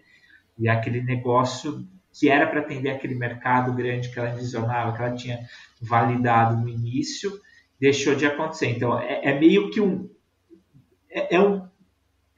E 0.58 0.69
aquele 0.69 1.01
negócio 1.01 1.88
que 2.13 2.30
era 2.30 2.45
para 2.45 2.60
atender 2.60 2.91
aquele 2.91 3.15
mercado 3.15 3.73
grande 3.73 4.10
que 4.10 4.19
ela 4.19 4.32
envisionava, 4.32 4.95
que 4.95 5.01
ela 5.01 5.15
tinha 5.15 5.39
validado 5.82 6.58
no 6.58 6.69
início, 6.69 7.32
deixou 7.82 8.13
de 8.13 8.28
acontecer. 8.28 8.67
Então, 8.67 8.98
é, 8.98 9.32
é 9.32 9.39
meio 9.39 9.72
que 9.72 9.82
um 9.82 10.08
é, 11.10 11.36
é, 11.36 11.41
um. 11.41 11.67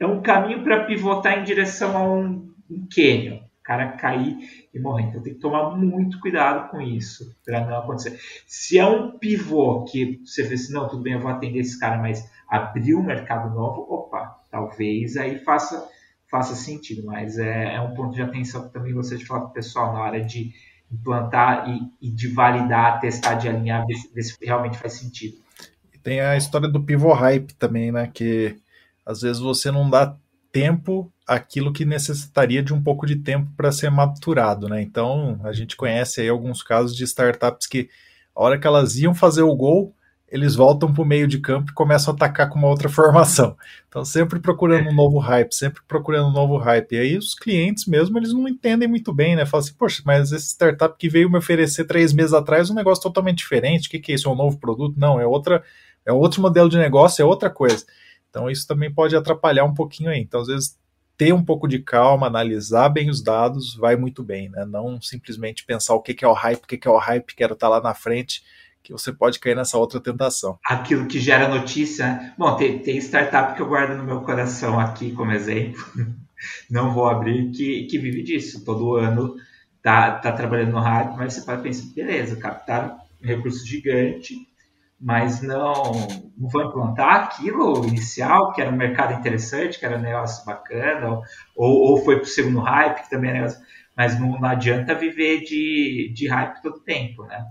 é 0.00 0.06
um 0.06 0.22
caminho 0.22 0.64
para 0.64 0.84
pivotar 0.86 1.38
em 1.38 1.44
direção 1.44 1.96
a 1.96 2.02
um, 2.02 2.52
um 2.68 2.88
cânion. 2.92 3.36
O 3.36 3.62
cara 3.62 3.92
cair 3.92 4.66
e 4.74 4.78
morrer. 4.78 5.04
Então, 5.04 5.22
tem 5.22 5.34
que 5.34 5.40
tomar 5.40 5.70
muito 5.76 6.18
cuidado 6.20 6.70
com 6.70 6.80
isso, 6.80 7.34
para 7.44 7.64
não 7.64 7.78
acontecer. 7.78 8.18
Se 8.46 8.78
é 8.78 8.84
um 8.84 9.18
pivô 9.18 9.84
que 9.84 10.20
você 10.24 10.42
vê 10.42 10.54
assim, 10.54 10.72
não, 10.72 10.88
tudo 10.88 11.02
bem, 11.02 11.14
eu 11.14 11.20
vou 11.20 11.30
atender 11.30 11.60
esse 11.60 11.78
cara, 11.78 11.96
mas 11.96 12.30
abrir 12.48 12.94
um 12.94 13.02
mercado 13.02 13.54
novo, 13.54 13.86
opa, 13.88 14.38
talvez 14.50 15.16
aí 15.16 15.38
faça, 15.38 15.88
faça 16.30 16.54
sentido. 16.54 17.06
Mas 17.06 17.38
é, 17.38 17.74
é 17.74 17.80
um 17.80 17.94
ponto 17.94 18.14
de 18.14 18.20
atenção 18.20 18.66
que 18.66 18.72
também 18.72 18.92
você 18.92 19.16
de 19.16 19.24
falar 19.24 19.42
para 19.42 19.50
o 19.50 19.54
pessoal 19.54 19.94
na 19.94 20.00
hora 20.02 20.22
de 20.22 20.52
implantar 20.94 21.68
e, 21.68 22.08
e, 22.08 22.10
de 22.10 22.28
validar, 22.28 23.00
testar, 23.00 23.34
de 23.34 23.48
alinhar, 23.48 23.84
ver, 23.86 24.22
se 24.22 24.36
realmente 24.42 24.78
faz 24.78 24.94
sentido. 24.94 25.36
Tem 26.02 26.20
a 26.20 26.36
história 26.36 26.68
do 26.68 26.82
pivô 26.82 27.12
hype 27.12 27.54
também, 27.54 27.90
né? 27.90 28.10
Que 28.12 28.56
às 29.04 29.22
vezes 29.22 29.40
você 29.40 29.70
não 29.70 29.88
dá 29.88 30.16
tempo 30.52 31.10
aquilo 31.26 31.72
que 31.72 31.84
necessitaria 31.84 32.62
de 32.62 32.72
um 32.72 32.82
pouco 32.82 33.06
de 33.06 33.16
tempo 33.16 33.50
para 33.56 33.72
ser 33.72 33.90
maturado, 33.90 34.68
né? 34.68 34.82
Então 34.82 35.40
a 35.42 35.52
gente 35.52 35.76
conhece 35.76 36.20
aí 36.20 36.28
alguns 36.28 36.62
casos 36.62 36.96
de 36.96 37.04
startups 37.04 37.66
que 37.66 37.88
a 38.36 38.42
hora 38.42 38.58
que 38.58 38.66
elas 38.66 38.96
iam 38.96 39.14
fazer 39.14 39.42
o 39.42 39.56
gol, 39.56 39.94
eles 40.28 40.54
voltam 40.54 40.92
para 40.92 41.02
o 41.02 41.06
meio 41.06 41.28
de 41.28 41.38
campo 41.38 41.70
e 41.70 41.74
começam 41.74 42.12
a 42.12 42.14
atacar 42.16 42.48
com 42.48 42.58
uma 42.58 42.68
outra 42.68 42.88
formação. 42.88 43.56
Então, 43.88 44.04
sempre 44.04 44.40
procurando 44.40 44.88
um 44.88 44.94
novo 44.94 45.18
hype, 45.18 45.52
sempre 45.54 45.82
procurando 45.86 46.28
um 46.28 46.32
novo 46.32 46.56
hype. 46.56 46.92
E 46.92 46.98
aí, 46.98 47.16
os 47.16 47.34
clientes 47.34 47.86
mesmo, 47.86 48.18
eles 48.18 48.32
não 48.32 48.48
entendem 48.48 48.88
muito 48.88 49.12
bem, 49.12 49.36
né? 49.36 49.46
Falam 49.46 49.64
assim, 49.64 49.74
poxa, 49.74 50.02
mas 50.04 50.32
esse 50.32 50.48
startup 50.48 50.96
que 50.98 51.08
veio 51.08 51.30
me 51.30 51.38
oferecer 51.38 51.84
três 51.84 52.12
meses 52.12 52.32
atrás 52.32 52.70
um 52.70 52.74
negócio 52.74 53.02
totalmente 53.02 53.38
diferente. 53.38 53.86
O 53.86 53.90
que, 53.90 54.00
que 54.00 54.12
é 54.12 54.14
isso? 54.14 54.28
É 54.28 54.32
um 54.32 54.36
novo 54.36 54.58
produto? 54.58 54.98
Não, 54.98 55.20
é 55.20 55.26
outra, 55.26 55.62
é 56.04 56.12
outro 56.12 56.42
modelo 56.42 56.68
de 56.68 56.78
negócio, 56.78 57.22
é 57.22 57.24
outra 57.24 57.50
coisa. 57.50 57.84
Então, 58.28 58.50
isso 58.50 58.66
também 58.66 58.92
pode 58.92 59.14
atrapalhar 59.14 59.64
um 59.64 59.74
pouquinho 59.74 60.10
aí. 60.10 60.20
Então, 60.20 60.40
às 60.40 60.48
vezes, 60.48 60.76
ter 61.16 61.32
um 61.32 61.44
pouco 61.44 61.68
de 61.68 61.78
calma, 61.78 62.26
analisar 62.26 62.88
bem 62.88 63.08
os 63.08 63.22
dados, 63.22 63.76
vai 63.76 63.94
muito 63.94 64.22
bem, 64.22 64.48
né? 64.48 64.64
Não 64.64 65.00
simplesmente 65.00 65.64
pensar 65.64 65.94
o 65.94 66.02
que, 66.02 66.12
que 66.12 66.24
é 66.24 66.28
o 66.28 66.32
hype, 66.32 66.64
o 66.64 66.66
que, 66.66 66.76
que 66.76 66.88
é 66.88 66.90
o 66.90 66.98
hype, 66.98 67.36
quero 67.36 67.52
estar 67.52 67.68
tá 67.68 67.76
lá 67.76 67.80
na 67.80 67.94
frente 67.94 68.42
que 68.84 68.92
você 68.92 69.10
pode 69.10 69.40
cair 69.40 69.56
nessa 69.56 69.78
outra 69.78 69.98
tentação. 69.98 70.58
Aquilo 70.66 71.08
que 71.08 71.18
gera 71.18 71.48
notícia. 71.48 72.34
Bom, 72.36 72.54
tem, 72.54 72.78
tem 72.80 72.98
startup 72.98 73.54
que 73.54 73.62
eu 73.62 73.66
guardo 73.66 73.96
no 73.96 74.04
meu 74.04 74.20
coração 74.20 74.78
aqui 74.78 75.12
como 75.12 75.32
exemplo, 75.32 75.82
não 76.70 76.92
vou 76.92 77.08
abrir, 77.08 77.50
que, 77.50 77.84
que 77.84 77.98
vive 77.98 78.22
disso. 78.22 78.62
Todo 78.62 78.96
ano 78.96 79.36
tá, 79.82 80.12
tá 80.18 80.30
trabalhando 80.32 80.72
no 80.72 80.80
rádio, 80.80 81.16
mas 81.16 81.32
você 81.32 81.40
pode 81.40 81.62
pensar, 81.62 81.94
beleza, 81.94 82.36
captaram 82.36 82.98
um 83.22 83.26
recurso 83.26 83.66
gigante, 83.66 84.36
mas 85.00 85.40
não, 85.40 85.72
não 86.36 86.48
vão 86.50 86.68
implantar 86.68 87.24
aquilo 87.24 87.86
inicial, 87.86 88.52
que 88.52 88.60
era 88.60 88.70
um 88.70 88.76
mercado 88.76 89.14
interessante, 89.14 89.78
que 89.78 89.86
era 89.86 89.96
um 89.96 90.02
negócio 90.02 90.44
bacana, 90.44 91.22
ou, 91.56 91.90
ou 91.90 92.04
foi 92.04 92.16
para 92.16 92.24
o 92.24 92.28
segundo 92.28 92.60
hype, 92.60 93.02
que 93.02 93.10
também 93.10 93.30
é 93.30 93.32
negócio, 93.32 93.62
mas 93.96 94.20
não, 94.20 94.38
não 94.38 94.48
adianta 94.48 94.94
viver 94.94 95.40
de, 95.40 96.12
de 96.14 96.28
hype 96.28 96.60
todo 96.60 96.80
tempo, 96.80 97.24
né? 97.24 97.46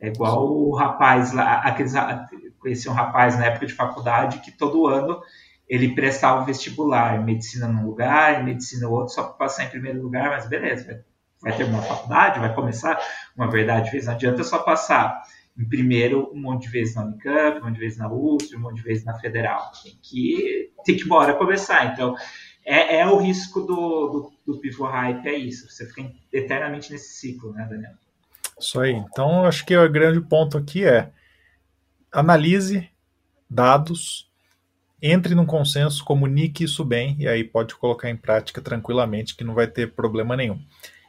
É 0.00 0.08
igual 0.08 0.46
o 0.46 0.74
rapaz 0.74 1.32
lá, 1.32 1.60
aqueles, 1.60 1.94
conheci 2.58 2.88
um 2.88 2.92
rapaz 2.92 3.38
na 3.38 3.46
época 3.46 3.66
de 3.66 3.72
faculdade 3.72 4.40
que 4.40 4.50
todo 4.50 4.86
ano 4.86 5.20
ele 5.68 5.94
prestava 5.94 6.42
o 6.42 6.44
vestibular, 6.44 7.24
medicina 7.24 7.66
num 7.66 7.86
lugar, 7.86 8.44
medicina 8.44 8.86
no 8.86 8.92
outro, 8.92 9.14
só 9.14 9.22
para 9.24 9.32
passar 9.34 9.64
em 9.64 9.70
primeiro 9.70 10.00
lugar, 10.00 10.30
mas 10.30 10.48
beleza, 10.48 11.04
vai, 11.42 11.56
terminar 11.56 11.80
a 11.80 11.82
faculdade, 11.82 12.40
vai 12.40 12.54
começar 12.54 13.00
uma 13.36 13.50
verdade 13.50 13.90
vez, 13.90 14.06
não 14.06 14.14
adianta 14.14 14.44
só 14.44 14.58
passar 14.60 15.22
em 15.58 15.68
primeiro 15.68 16.30
um 16.32 16.40
monte 16.40 16.62
de 16.62 16.68
vezes 16.68 16.94
na 16.94 17.04
Unicamp, 17.04 17.58
um 17.58 17.64
monte 17.64 17.74
de 17.74 17.80
vezes 17.80 17.98
na 17.98 18.12
USP, 18.12 18.56
um 18.56 18.60
monte 18.60 18.76
de 18.76 18.82
vezes 18.82 19.04
na 19.04 19.18
Federal. 19.18 19.72
Tem 19.82 19.98
que, 20.02 20.70
tem 20.84 20.96
que 20.96 21.08
bora 21.08 21.34
começar. 21.34 21.92
Então, 21.92 22.14
é, 22.64 22.98
é 22.98 23.06
o 23.06 23.16
risco 23.16 23.62
do, 23.62 24.30
do, 24.46 24.52
do 24.54 24.60
pivô 24.60 24.84
hype, 24.84 25.26
é 25.26 25.34
isso. 25.34 25.70
Você 25.70 25.86
fica 25.86 26.12
eternamente 26.30 26.92
nesse 26.92 27.14
ciclo, 27.14 27.52
né, 27.52 27.66
Daniel? 27.68 27.94
Isso 28.58 28.80
aí. 28.80 28.92
Então, 28.92 29.44
acho 29.44 29.64
que 29.66 29.76
o 29.76 29.90
grande 29.90 30.20
ponto 30.20 30.56
aqui 30.56 30.84
é 30.84 31.10
analise 32.10 32.88
dados, 33.48 34.30
entre 35.00 35.34
num 35.34 35.44
consenso, 35.44 36.04
comunique 36.04 36.64
isso 36.64 36.84
bem 36.84 37.16
e 37.18 37.28
aí 37.28 37.44
pode 37.44 37.74
colocar 37.76 38.08
em 38.08 38.16
prática 38.16 38.62
tranquilamente 38.62 39.36
que 39.36 39.44
não 39.44 39.54
vai 39.54 39.66
ter 39.66 39.92
problema 39.92 40.36
nenhum. 40.36 40.58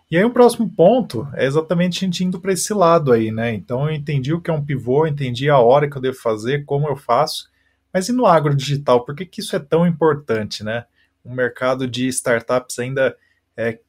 E 0.10 0.18
aí 0.18 0.24
o 0.24 0.32
próximo 0.32 0.70
ponto 0.70 1.28
é 1.34 1.46
exatamente 1.46 1.98
a 1.98 2.06
gente 2.06 2.24
indo 2.24 2.40
para 2.40 2.54
esse 2.54 2.74
lado 2.74 3.12
aí, 3.12 3.32
né? 3.32 3.54
Então 3.54 3.90
eu 3.90 3.96
entendi 3.96 4.34
o 4.34 4.42
que 4.42 4.50
é 4.50 4.54
um 4.54 4.64
pivô, 4.64 5.06
entendi 5.06 5.50
a 5.50 5.58
hora 5.58 5.90
que 5.90 5.98
eu 5.98 6.02
devo 6.02 6.18
fazer, 6.18 6.66
como 6.66 6.88
eu 6.88 6.96
faço, 6.96 7.50
mas 7.94 8.08
e 8.08 8.14
no 8.14 8.26
agro 8.26 8.56
digital, 8.56 9.04
por 9.04 9.16
que, 9.16 9.26
que 9.26 9.42
isso 9.42 9.56
é 9.56 9.60
tão 9.60 9.86
importante, 9.86 10.64
né? 10.64 10.86
O 11.24 11.34
mercado 11.34 11.88
de 11.88 12.08
startups 12.08 12.80
ainda 12.80 13.18
é 13.56 13.80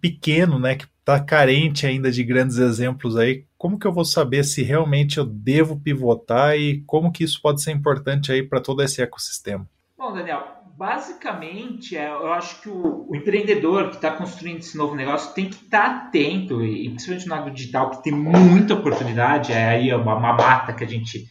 pequeno, 0.00 0.58
né? 0.58 0.76
Que 0.76 0.86
está 1.04 1.20
carente 1.20 1.86
ainda 1.86 2.10
de 2.10 2.24
grandes 2.24 2.56
exemplos 2.56 3.14
aí. 3.14 3.44
Como 3.58 3.78
que 3.78 3.86
eu 3.86 3.92
vou 3.92 4.06
saber 4.06 4.42
se 4.42 4.62
realmente 4.62 5.18
eu 5.18 5.26
devo 5.26 5.78
pivotar 5.78 6.56
e 6.56 6.82
como 6.86 7.12
que 7.12 7.22
isso 7.22 7.40
pode 7.42 7.62
ser 7.62 7.72
importante 7.72 8.32
aí 8.32 8.42
para 8.42 8.60
todo 8.60 8.82
esse 8.82 9.02
ecossistema? 9.02 9.68
Bom, 9.98 10.14
Daniel, 10.14 10.42
basicamente, 10.76 11.94
é, 11.94 12.08
eu 12.08 12.32
acho 12.32 12.62
que 12.62 12.70
o, 12.70 13.06
o 13.10 13.14
empreendedor 13.14 13.90
que 13.90 13.96
está 13.96 14.12
construindo 14.12 14.60
esse 14.60 14.78
novo 14.78 14.94
negócio 14.94 15.34
tem 15.34 15.48
que 15.50 15.56
estar 15.56 15.82
tá 15.82 16.06
atento, 16.06 16.64
e 16.64 16.88
principalmente 16.88 17.28
no 17.28 17.34
agro 17.34 17.54
digital, 17.54 17.90
que 17.90 18.02
tem 18.02 18.12
muita 18.12 18.72
oportunidade, 18.72 19.52
é 19.52 19.68
aí 19.68 19.94
uma, 19.94 20.16
uma 20.16 20.32
mata 20.32 20.72
que 20.72 20.84
a 20.84 20.88
gente 20.88 21.28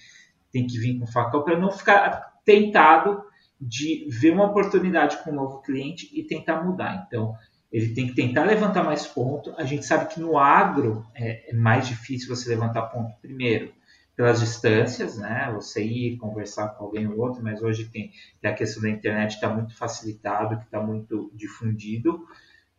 tem 0.51 0.67
que 0.67 0.77
vir 0.77 0.99
com 0.99 1.07
facão, 1.07 1.43
para 1.43 1.57
não 1.59 1.71
ficar 1.71 2.31
tentado 2.45 3.23
de 3.59 4.07
ver 4.09 4.33
uma 4.33 4.45
oportunidade 4.45 5.17
com 5.23 5.31
um 5.31 5.35
novo 5.35 5.61
cliente 5.61 6.09
e 6.13 6.23
tentar 6.23 6.63
mudar. 6.63 7.05
Então, 7.07 7.33
ele 7.73 7.95
tem 7.95 8.05
que 8.05 8.13
tentar 8.13 8.43
levantar 8.43 8.83
mais 8.83 9.07
ponto. 9.07 9.51
A 9.57 9.63
gente 9.63 9.83
sabe 9.83 10.13
que 10.13 10.19
no 10.19 10.37
agro 10.37 11.03
é, 11.15 11.49
é 11.49 11.53
mais 11.55 11.87
difícil 11.87 12.33
você 12.33 12.47
levantar 12.49 12.83
ponto 12.83 13.19
primeiro 13.19 13.73
pelas 14.15 14.39
distâncias, 14.39 15.17
né? 15.17 15.51
Você 15.55 15.83
ir 15.83 16.17
conversar 16.17 16.69
com 16.69 16.85
alguém 16.85 17.07
ou 17.07 17.17
outro, 17.17 17.41
mas 17.41 17.63
hoje 17.63 17.85
tem, 17.85 18.11
a 18.43 18.53
questão 18.53 18.83
da 18.83 18.91
internet 18.91 19.31
está 19.33 19.49
muito 19.49 19.75
facilitado, 19.75 20.59
que 20.59 20.65
está 20.65 20.79
muito 20.79 21.31
difundido 21.33 22.23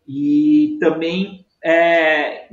e 0.07 0.79
também 0.81 1.45
é, 1.61 2.49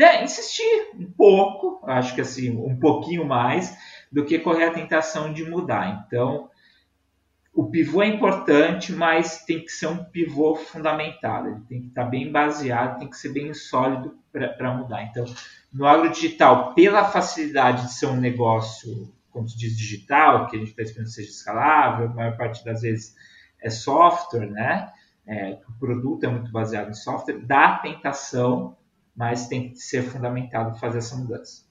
é, 0.00 0.24
insistir 0.24 0.92
um 0.98 1.10
pouco, 1.10 1.84
acho 1.84 2.14
que 2.14 2.22
assim 2.22 2.56
um 2.56 2.78
pouquinho 2.78 3.26
mais 3.26 3.76
do 4.10 4.24
que 4.24 4.38
correr 4.38 4.64
a 4.64 4.72
tentação 4.72 5.30
de 5.30 5.44
mudar. 5.44 6.06
Então 6.06 6.48
o 7.54 7.70
pivô 7.70 8.02
é 8.02 8.06
importante, 8.06 8.92
mas 8.92 9.44
tem 9.44 9.62
que 9.62 9.70
ser 9.70 9.86
um 9.86 10.04
pivô 10.04 10.54
fundamentado, 10.54 11.48
ele 11.48 11.60
tem 11.68 11.82
que 11.82 11.88
estar 11.88 12.04
bem 12.04 12.32
baseado, 12.32 12.98
tem 12.98 13.10
que 13.10 13.16
ser 13.16 13.30
bem 13.30 13.52
sólido 13.52 14.16
para 14.32 14.74
mudar. 14.74 15.02
Então 15.04 15.24
no 15.72 15.86
agro 15.86 16.10
digital, 16.10 16.74
pela 16.74 17.04
facilidade 17.04 17.86
de 17.86 17.94
ser 17.94 18.06
um 18.06 18.16
negócio, 18.16 19.12
como 19.30 19.48
se 19.48 19.56
diz, 19.56 19.76
digital, 19.76 20.46
que 20.48 20.56
a 20.56 20.58
gente 20.58 20.70
está 20.70 20.82
esperando 20.82 21.08
que 21.08 21.12
seja 21.12 21.30
escalável, 21.30 22.06
a 22.06 22.14
maior 22.14 22.36
parte 22.36 22.64
das 22.64 22.82
vezes 22.82 23.14
é 23.60 23.70
software, 23.70 24.50
né? 24.50 24.90
É, 25.26 25.58
o 25.68 25.72
produto 25.78 26.24
é 26.24 26.28
muito 26.28 26.50
baseado 26.50 26.90
em 26.90 26.94
software, 26.94 27.38
dá 27.38 27.78
tentação, 27.78 28.76
mas 29.14 29.46
tem 29.46 29.70
que 29.70 29.78
ser 29.78 30.02
fundamentado 30.02 30.78
fazer 30.78 30.98
essa 30.98 31.16
mudança. 31.16 31.64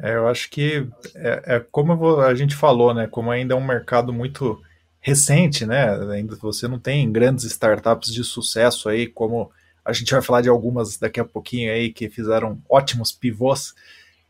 É, 0.00 0.14
eu 0.14 0.28
acho 0.28 0.48
que 0.48 0.88
é, 1.14 1.56
é 1.56 1.60
como 1.60 2.20
a 2.20 2.34
gente 2.34 2.54
falou, 2.54 2.94
né? 2.94 3.06
Como 3.08 3.30
ainda 3.30 3.54
é 3.54 3.56
um 3.56 3.66
mercado 3.66 4.12
muito 4.12 4.62
recente, 5.00 5.64
né? 5.64 5.90
Ainda 6.12 6.36
você 6.36 6.66
não 6.66 6.78
tem 6.78 7.10
grandes 7.10 7.44
startups 7.44 8.12
de 8.12 8.24
sucesso 8.24 8.88
aí 8.88 9.06
como 9.06 9.50
a 9.84 9.92
gente 9.92 10.12
vai 10.12 10.20
falar 10.20 10.42
de 10.42 10.48
algumas 10.48 10.98
daqui 10.98 11.18
a 11.18 11.24
pouquinho 11.24 11.72
aí 11.72 11.90
que 11.90 12.10
fizeram 12.10 12.60
ótimos 12.68 13.10
pivôs, 13.10 13.74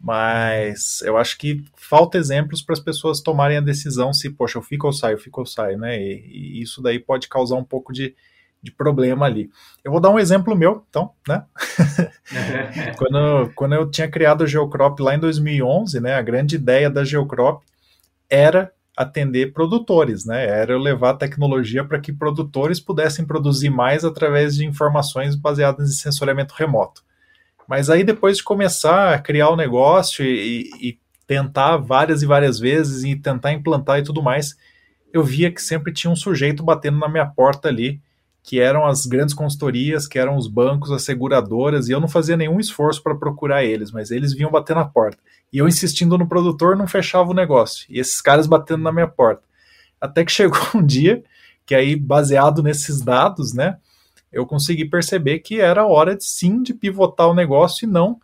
mas 0.01 1.03
eu 1.03 1.17
acho 1.17 1.37
que 1.37 1.65
falta 1.75 2.17
exemplos 2.17 2.63
para 2.63 2.75
as 2.75 2.81
pessoas 2.81 3.21
tomarem 3.21 3.57
a 3.57 3.61
decisão 3.61 4.13
se, 4.13 4.31
poxa, 4.31 4.59
eu 4.59 4.63
fico 4.63 4.87
ou 4.87 4.93
saio, 4.93 5.15
eu 5.15 5.19
fico 5.19 5.41
ou 5.41 5.47
saio, 5.47 5.77
né? 5.77 6.01
E, 6.01 6.59
e, 6.59 6.63
isso 6.63 6.81
daí 6.81 7.01
pode 7.01 7.27
causar 7.27 7.57
um 7.57 7.65
pouco 7.65 7.93
de, 7.93 8.15
de 8.63 8.71
problema 8.71 9.27
ali. 9.27 9.51
Eu 9.83 9.91
vou 9.91 10.01
dar 10.01 10.11
um 10.11 10.19
exemplo 10.19 10.55
meu, 10.55 10.85
então, 10.89 11.11
né? 11.27 11.45
quando, 12.97 13.53
quando 13.57 13.75
eu 13.75 13.91
tinha 13.91 14.09
criado 14.09 14.45
a 14.45 14.47
Geocrop 14.47 15.01
lá 15.01 15.17
em 15.17 15.19
2011, 15.19 15.99
né? 15.99 16.15
A 16.15 16.23
grande 16.23 16.55
ideia 16.55 16.89
da 16.89 17.05
Geocrop 17.05 17.65
era 18.31 18.73
atender 18.99 19.53
produtores, 19.53 20.25
né? 20.25 20.45
Era 20.45 20.73
eu 20.73 20.79
levar 20.79 21.15
tecnologia 21.15 21.85
para 21.85 22.01
que 22.01 22.13
produtores 22.13 22.81
pudessem 22.81 23.25
produzir 23.25 23.71
mais 23.71 24.05
através 24.05 24.57
de 24.57 24.67
informações 24.67 25.37
baseadas 25.37 25.89
em 25.89 25.93
sensoriamento 25.93 26.53
remoto. 26.59 27.05
Mas 27.69 27.89
aí 27.89 28.03
depois 28.03 28.39
de 28.39 28.43
começar 28.43 29.15
a 29.15 29.19
criar 29.21 29.51
o 29.51 29.57
negócio 29.57 30.25
e, 30.25 30.69
e 30.81 30.99
tentar 31.29 31.77
várias 31.77 32.23
e 32.23 32.27
várias 32.27 32.59
vezes 32.59 33.05
e 33.05 33.15
tentar 33.15 33.53
implantar 33.53 34.01
e 34.01 34.03
tudo 34.03 34.21
mais, 34.21 34.57
eu 35.13 35.23
via 35.23 35.53
que 35.53 35.63
sempre 35.63 35.93
tinha 35.93 36.11
um 36.11 36.17
sujeito 36.17 36.65
batendo 36.65 36.99
na 36.99 37.09
minha 37.09 37.27
porta 37.27 37.69
ali, 37.69 38.01
que 38.49 38.59
eram 38.59 38.87
as 38.87 39.05
grandes 39.05 39.35
consultorias, 39.35 40.07
que 40.07 40.19
eram 40.19 40.35
os 40.35 40.49
bancos, 40.49 40.91
as 40.91 41.03
seguradoras, 41.03 41.87
e 41.87 41.93
eu 41.93 42.01
não 42.01 42.09
fazia 42.09 42.35
nenhum 42.35 42.59
esforço 42.59 43.03
para 43.03 43.15
procurar 43.15 43.63
eles, 43.63 43.91
mas 43.91 44.11
eles 44.11 44.33
vinham 44.33 44.51
bater 44.51 44.75
na 44.75 44.87
porta. 44.87 45.19
E 45.53 45.59
eu 45.59 45.69
insistindo 45.69 46.17
no 46.17 46.27
produtor, 46.27 46.75
não 46.75 46.89
fechava 46.89 47.29
o 47.29 47.35
negócio. 47.35 47.85
E 47.91 48.01
esses 48.01 48.23
caras 48.23 48.47
batendo 48.47 48.83
na 48.83 48.91
minha 48.91 49.07
porta. 49.07 49.43
Até 50.01 50.25
que 50.25 50.33
chegou 50.33 50.59
um 50.75 50.83
dia 50.83 51.23
que 51.67 51.75
aí, 51.75 51.95
baseado 51.95 52.63
nesses 52.63 53.03
dados, 53.03 53.53
né, 53.53 53.77
eu 54.33 54.47
consegui 54.47 54.87
perceber 54.87 55.41
que 55.41 55.61
era 55.61 55.87
hora 55.87 56.17
de, 56.17 56.25
sim 56.25 56.63
de 56.63 56.73
pivotar 56.73 57.29
o 57.29 57.35
negócio 57.35 57.85
e 57.85 57.87
não 57.87 58.19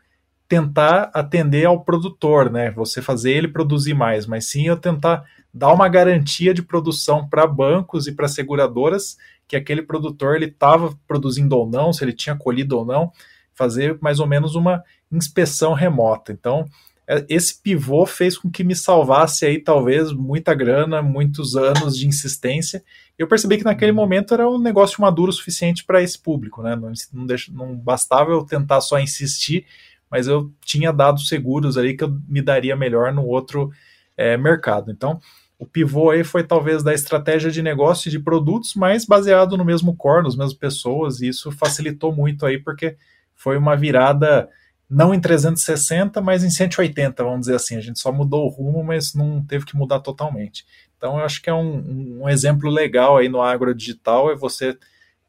tentar 0.48 1.10
atender 1.14 1.64
ao 1.64 1.82
produtor, 1.82 2.50
né? 2.50 2.70
Você 2.72 3.00
fazer 3.00 3.32
ele 3.32 3.48
produzir 3.48 3.94
mais, 3.94 4.26
mas 4.26 4.46
sim 4.46 4.66
eu 4.66 4.76
tentar 4.76 5.24
dar 5.52 5.72
uma 5.72 5.88
garantia 5.88 6.52
de 6.52 6.62
produção 6.62 7.28
para 7.28 7.46
bancos 7.46 8.06
e 8.06 8.12
para 8.12 8.28
seguradoras 8.28 9.16
que 9.46 9.56
aquele 9.56 9.82
produtor 9.82 10.36
ele 10.36 10.46
estava 10.46 10.96
produzindo 11.06 11.56
ou 11.56 11.68
não, 11.68 11.92
se 11.92 12.02
ele 12.04 12.12
tinha 12.12 12.36
colhido 12.36 12.78
ou 12.78 12.84
não, 12.84 13.12
fazer 13.54 13.98
mais 14.00 14.20
ou 14.20 14.26
menos 14.26 14.54
uma 14.54 14.82
inspeção 15.12 15.72
remota. 15.74 16.32
Então, 16.32 16.66
é, 17.06 17.24
esse 17.28 17.60
pivô 17.60 18.06
fez 18.06 18.38
com 18.38 18.50
que 18.50 18.64
me 18.64 18.74
salvasse 18.74 19.44
aí 19.44 19.60
talvez 19.60 20.12
muita 20.12 20.54
grana, 20.54 21.02
muitos 21.02 21.54
anos 21.54 21.96
de 21.96 22.06
insistência. 22.08 22.82
Eu 23.18 23.28
percebi 23.28 23.58
que 23.58 23.64
naquele 23.64 23.92
momento 23.92 24.34
era 24.34 24.48
um 24.48 24.58
negócio 24.58 25.00
maduro 25.00 25.30
o 25.30 25.32
suficiente 25.32 25.84
para 25.84 26.02
esse 26.02 26.18
público, 26.18 26.62
né? 26.62 26.74
Não, 26.74 26.92
não, 27.12 27.26
deixa, 27.26 27.52
não, 27.52 27.76
bastava 27.76 28.32
eu 28.32 28.44
tentar 28.44 28.80
só 28.80 28.98
insistir, 28.98 29.66
mas 30.14 30.28
eu 30.28 30.52
tinha 30.64 30.92
dados 30.92 31.26
seguros 31.26 31.76
ali 31.76 31.96
que 31.96 32.04
eu 32.04 32.16
me 32.28 32.40
daria 32.40 32.76
melhor 32.76 33.12
no 33.12 33.26
outro 33.26 33.72
é, 34.16 34.36
mercado. 34.36 34.92
Então, 34.92 35.18
o 35.58 35.66
pivô 35.66 36.08
aí 36.08 36.22
foi 36.22 36.44
talvez 36.44 36.84
da 36.84 36.94
estratégia 36.94 37.50
de 37.50 37.60
negócio 37.60 38.08
de 38.08 38.20
produtos, 38.20 38.76
mas 38.76 39.04
baseado 39.04 39.56
no 39.56 39.64
mesmo 39.64 39.96
core, 39.96 40.22
nas 40.22 40.36
mesmas 40.36 40.54
pessoas, 40.54 41.20
e 41.20 41.26
isso 41.26 41.50
facilitou 41.50 42.14
muito 42.14 42.46
aí, 42.46 42.58
porque 42.58 42.96
foi 43.34 43.58
uma 43.58 43.74
virada 43.74 44.48
não 44.88 45.12
em 45.12 45.18
360, 45.20 46.20
mas 46.20 46.44
em 46.44 46.50
180, 46.50 47.24
vamos 47.24 47.40
dizer 47.40 47.56
assim. 47.56 47.76
A 47.76 47.80
gente 47.80 47.98
só 47.98 48.12
mudou 48.12 48.44
o 48.44 48.48
rumo, 48.48 48.84
mas 48.84 49.14
não 49.14 49.44
teve 49.44 49.64
que 49.64 49.76
mudar 49.76 49.98
totalmente. 49.98 50.64
Então, 50.96 51.18
eu 51.18 51.24
acho 51.24 51.42
que 51.42 51.50
é 51.50 51.54
um, 51.54 52.20
um 52.22 52.28
exemplo 52.28 52.70
legal 52.70 53.16
aí 53.16 53.28
no 53.28 53.42
agro 53.42 53.74
digital, 53.74 54.30
é 54.30 54.36
você 54.36 54.78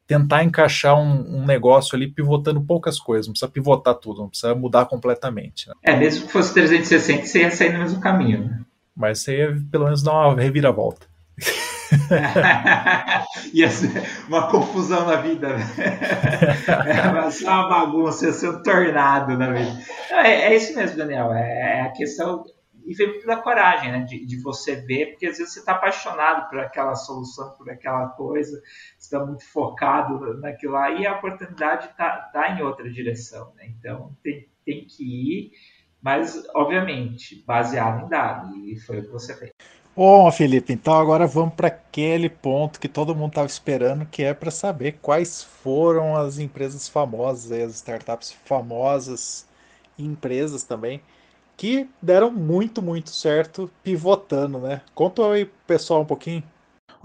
tentar 0.07 0.43
encaixar 0.43 0.95
um, 0.95 1.37
um, 1.37 1.45
negócio 1.45 1.95
ali 1.95 2.07
pivotando 2.07 2.61
poucas 2.61 2.99
coisas, 2.99 3.27
não 3.27 3.33
precisa 3.33 3.51
pivotar 3.51 3.95
tudo, 3.95 4.21
não 4.21 4.29
precisa 4.29 4.53
mudar 4.53 4.85
completamente. 4.85 5.67
Né? 5.67 5.73
É, 5.83 5.95
mesmo 5.95 6.27
que 6.27 6.31
fosse 6.31 6.53
360, 6.53 7.25
você 7.25 7.39
ia 7.39 7.51
sair 7.51 7.73
no 7.73 7.79
mesmo 7.79 7.99
caminho. 7.99 8.45
Né? 8.45 8.59
Mas 8.95 9.19
você 9.19 9.37
ia 9.37 9.57
pelo 9.71 9.85
menos 9.85 10.03
dar 10.03 10.13
uma 10.13 10.41
reviravolta. 10.41 11.07
ia 13.53 13.69
ser 13.69 14.03
uma 14.27 14.49
confusão 14.49 15.05
na 15.05 15.17
vida, 15.17 15.49
né? 15.49 15.65
Ia 17.13 17.31
ser 17.31 17.45
uma 17.45 17.69
bagunça, 17.69 18.25
ia 18.25 18.33
ser 18.33 18.49
um 18.49 18.63
tornado 18.63 19.37
na 19.37 19.51
vida. 19.51 19.77
É, 20.09 20.53
é 20.53 20.55
isso 20.55 20.75
mesmo, 20.75 20.97
Daniel. 20.97 21.33
É, 21.33 21.79
é 21.79 21.81
a 21.81 21.91
questão. 21.91 22.43
E 22.85 22.93
vem 22.93 23.07
muito 23.07 23.25
da 23.25 23.37
coragem, 23.37 23.91
né? 23.91 23.99
De, 24.01 24.25
de 24.25 24.41
você 24.41 24.75
ver, 24.75 25.11
porque 25.11 25.25
às 25.25 25.37
vezes 25.37 25.53
você 25.53 25.59
está 25.59 25.73
apaixonado 25.73 26.49
por 26.49 26.59
aquela 26.59 26.95
solução, 26.95 27.51
por 27.57 27.69
aquela 27.69 28.09
coisa, 28.09 28.61
você 28.97 29.15
está 29.15 29.25
muito 29.25 29.45
focado 29.45 30.39
naquilo 30.39 30.73
lá, 30.73 30.91
e 30.91 31.05
a 31.05 31.17
oportunidade 31.17 31.87
está 31.87 32.17
tá 32.33 32.51
em 32.51 32.61
outra 32.61 32.89
direção, 32.89 33.53
né? 33.55 33.67
Então 33.67 34.15
tem, 34.23 34.47
tem 34.63 34.85
que 34.85 35.03
ir 35.03 35.51
mas 36.05 36.43
obviamente 36.53 37.43
baseado 37.47 38.05
em 38.05 38.09
dados, 38.09 38.55
e 38.57 38.79
foi 38.79 38.99
o 38.99 39.01
que 39.01 39.07
você 39.07 39.35
fez. 39.35 39.49
Bom, 39.95 40.31
Felipe, 40.31 40.71
então 40.71 40.93
agora 40.93 41.25
vamos 41.25 41.55
para 41.55 41.69
aquele 41.69 42.29
ponto 42.29 42.79
que 42.79 42.87
todo 42.87 43.15
mundo 43.15 43.29
estava 43.29 43.47
esperando, 43.47 44.05
que 44.05 44.21
é 44.21 44.31
para 44.31 44.51
saber 44.51 44.99
quais 45.01 45.41
foram 45.41 46.15
as 46.15 46.37
empresas 46.37 46.87
famosas, 46.87 47.51
as 47.51 47.75
startups 47.77 48.33
famosas, 48.45 49.47
empresas 49.97 50.63
também, 50.63 51.01
que 51.57 51.89
deram 52.01 52.31
muito, 52.31 52.81
muito 52.81 53.09
certo 53.09 53.69
pivotando, 53.83 54.59
né? 54.59 54.81
Conta 54.93 55.25
aí, 55.31 55.45
pessoal, 55.67 56.01
um 56.01 56.05
pouquinho. 56.05 56.43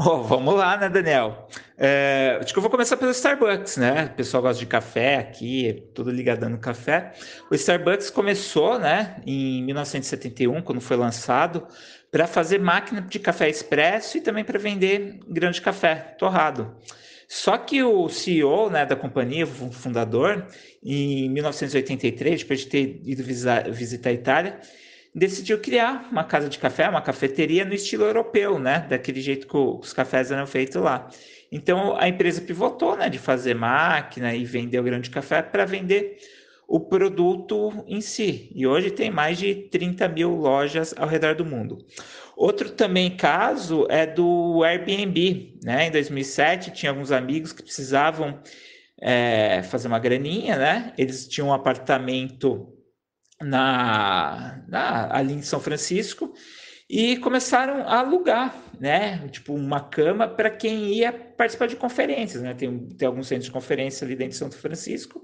Oh, 0.02 0.22
vamos 0.22 0.54
lá, 0.54 0.78
né, 0.78 0.88
Daniel? 0.88 1.46
É, 1.76 2.38
acho 2.40 2.54
que 2.54 2.58
eu 2.58 2.62
vou 2.62 2.70
começar 2.70 2.96
pelo 2.96 3.10
Starbucks, 3.10 3.76
né? 3.76 4.06
O 4.06 4.16
pessoal 4.16 4.42
gosta 4.42 4.58
de 4.58 4.64
café 4.64 5.16
aqui, 5.16 5.90
tudo 5.94 6.10
ligado 6.10 6.48
no 6.48 6.56
café. 6.56 7.12
O 7.50 7.54
Starbucks 7.54 8.08
começou, 8.08 8.78
né, 8.78 9.20
em 9.26 9.62
1971, 9.62 10.62
quando 10.62 10.80
foi 10.80 10.96
lançado, 10.96 11.66
para 12.10 12.26
fazer 12.26 12.58
máquina 12.58 13.02
de 13.02 13.18
café 13.18 13.50
expresso 13.50 14.16
e 14.16 14.22
também 14.22 14.42
para 14.42 14.58
vender 14.58 15.20
grão 15.28 15.50
de 15.50 15.60
café 15.60 15.96
torrado. 16.18 16.74
Só 17.32 17.56
que 17.56 17.80
o 17.80 18.08
CEO 18.08 18.68
né, 18.70 18.84
da 18.84 18.96
companhia, 18.96 19.44
o 19.44 19.70
fundador, 19.70 20.48
em 20.82 21.28
1983, 21.30 22.42
depois 22.42 22.60
de 22.62 22.66
ter 22.66 23.00
ido 23.04 23.22
visitar 23.72 24.10
a 24.10 24.12
Itália, 24.12 24.60
decidiu 25.14 25.60
criar 25.60 26.08
uma 26.10 26.24
casa 26.24 26.48
de 26.48 26.58
café, 26.58 26.88
uma 26.88 27.00
cafeteria 27.00 27.64
no 27.64 27.72
estilo 27.72 28.02
europeu, 28.02 28.58
né? 28.58 28.84
Daquele 28.90 29.20
jeito 29.20 29.46
que 29.46 29.56
os 29.56 29.92
cafés 29.92 30.32
eram 30.32 30.44
feitos 30.44 30.82
lá. 30.82 31.08
Então 31.52 31.96
a 31.96 32.08
empresa 32.08 32.40
pivotou, 32.40 32.96
né? 32.96 33.08
De 33.08 33.20
fazer 33.20 33.54
máquina 33.54 34.34
e 34.34 34.44
vender 34.44 34.80
o 34.80 34.82
grão 34.82 34.98
de 34.98 35.08
café 35.08 35.40
para 35.40 35.64
vender 35.64 36.18
o 36.66 36.80
produto 36.80 37.84
em 37.86 38.00
si. 38.00 38.50
E 38.54 38.66
hoje 38.66 38.90
tem 38.90 39.08
mais 39.08 39.38
de 39.38 39.54
30 39.54 40.08
mil 40.08 40.34
lojas 40.34 40.92
ao 40.96 41.06
redor 41.06 41.36
do 41.36 41.44
mundo. 41.44 41.78
Outro 42.40 42.70
também 42.70 43.14
caso 43.14 43.87
é 43.90 44.07
do 44.07 44.64
Airbnb, 44.64 45.59
né? 45.62 45.88
Em 45.88 45.90
2007 45.90 46.70
tinha 46.70 46.90
alguns 46.90 47.12
amigos 47.12 47.53
que 47.53 47.62
precisavam 47.62 48.40
é, 48.98 49.62
fazer 49.64 49.88
uma 49.88 49.98
graninha, 49.98 50.57
né? 50.57 50.94
Eles 50.96 51.29
tinham 51.29 51.48
um 51.48 51.53
apartamento 51.53 52.74
na, 53.42 54.64
na, 54.66 55.14
ali 55.14 55.35
em 55.35 55.42
São 55.42 55.61
Francisco 55.61 56.33
e 56.88 57.18
começaram 57.18 57.87
a 57.87 57.98
alugar, 57.98 58.57
né? 58.81 59.29
Tipo, 59.29 59.53
uma 59.53 59.81
cama 59.81 60.26
para 60.26 60.48
quem 60.48 60.94
ia 60.94 61.12
participar 61.12 61.66
de 61.66 61.76
conferências, 61.76 62.42
né? 62.42 62.55
Tem, 62.55 62.88
tem 62.88 63.07
alguns 63.07 63.29
centros 63.29 63.44
de 63.44 63.53
conferência 63.53 64.07
ali 64.07 64.16
dentro 64.16 64.33
de 64.33 64.38
São 64.38 64.50
Francisco 64.50 65.20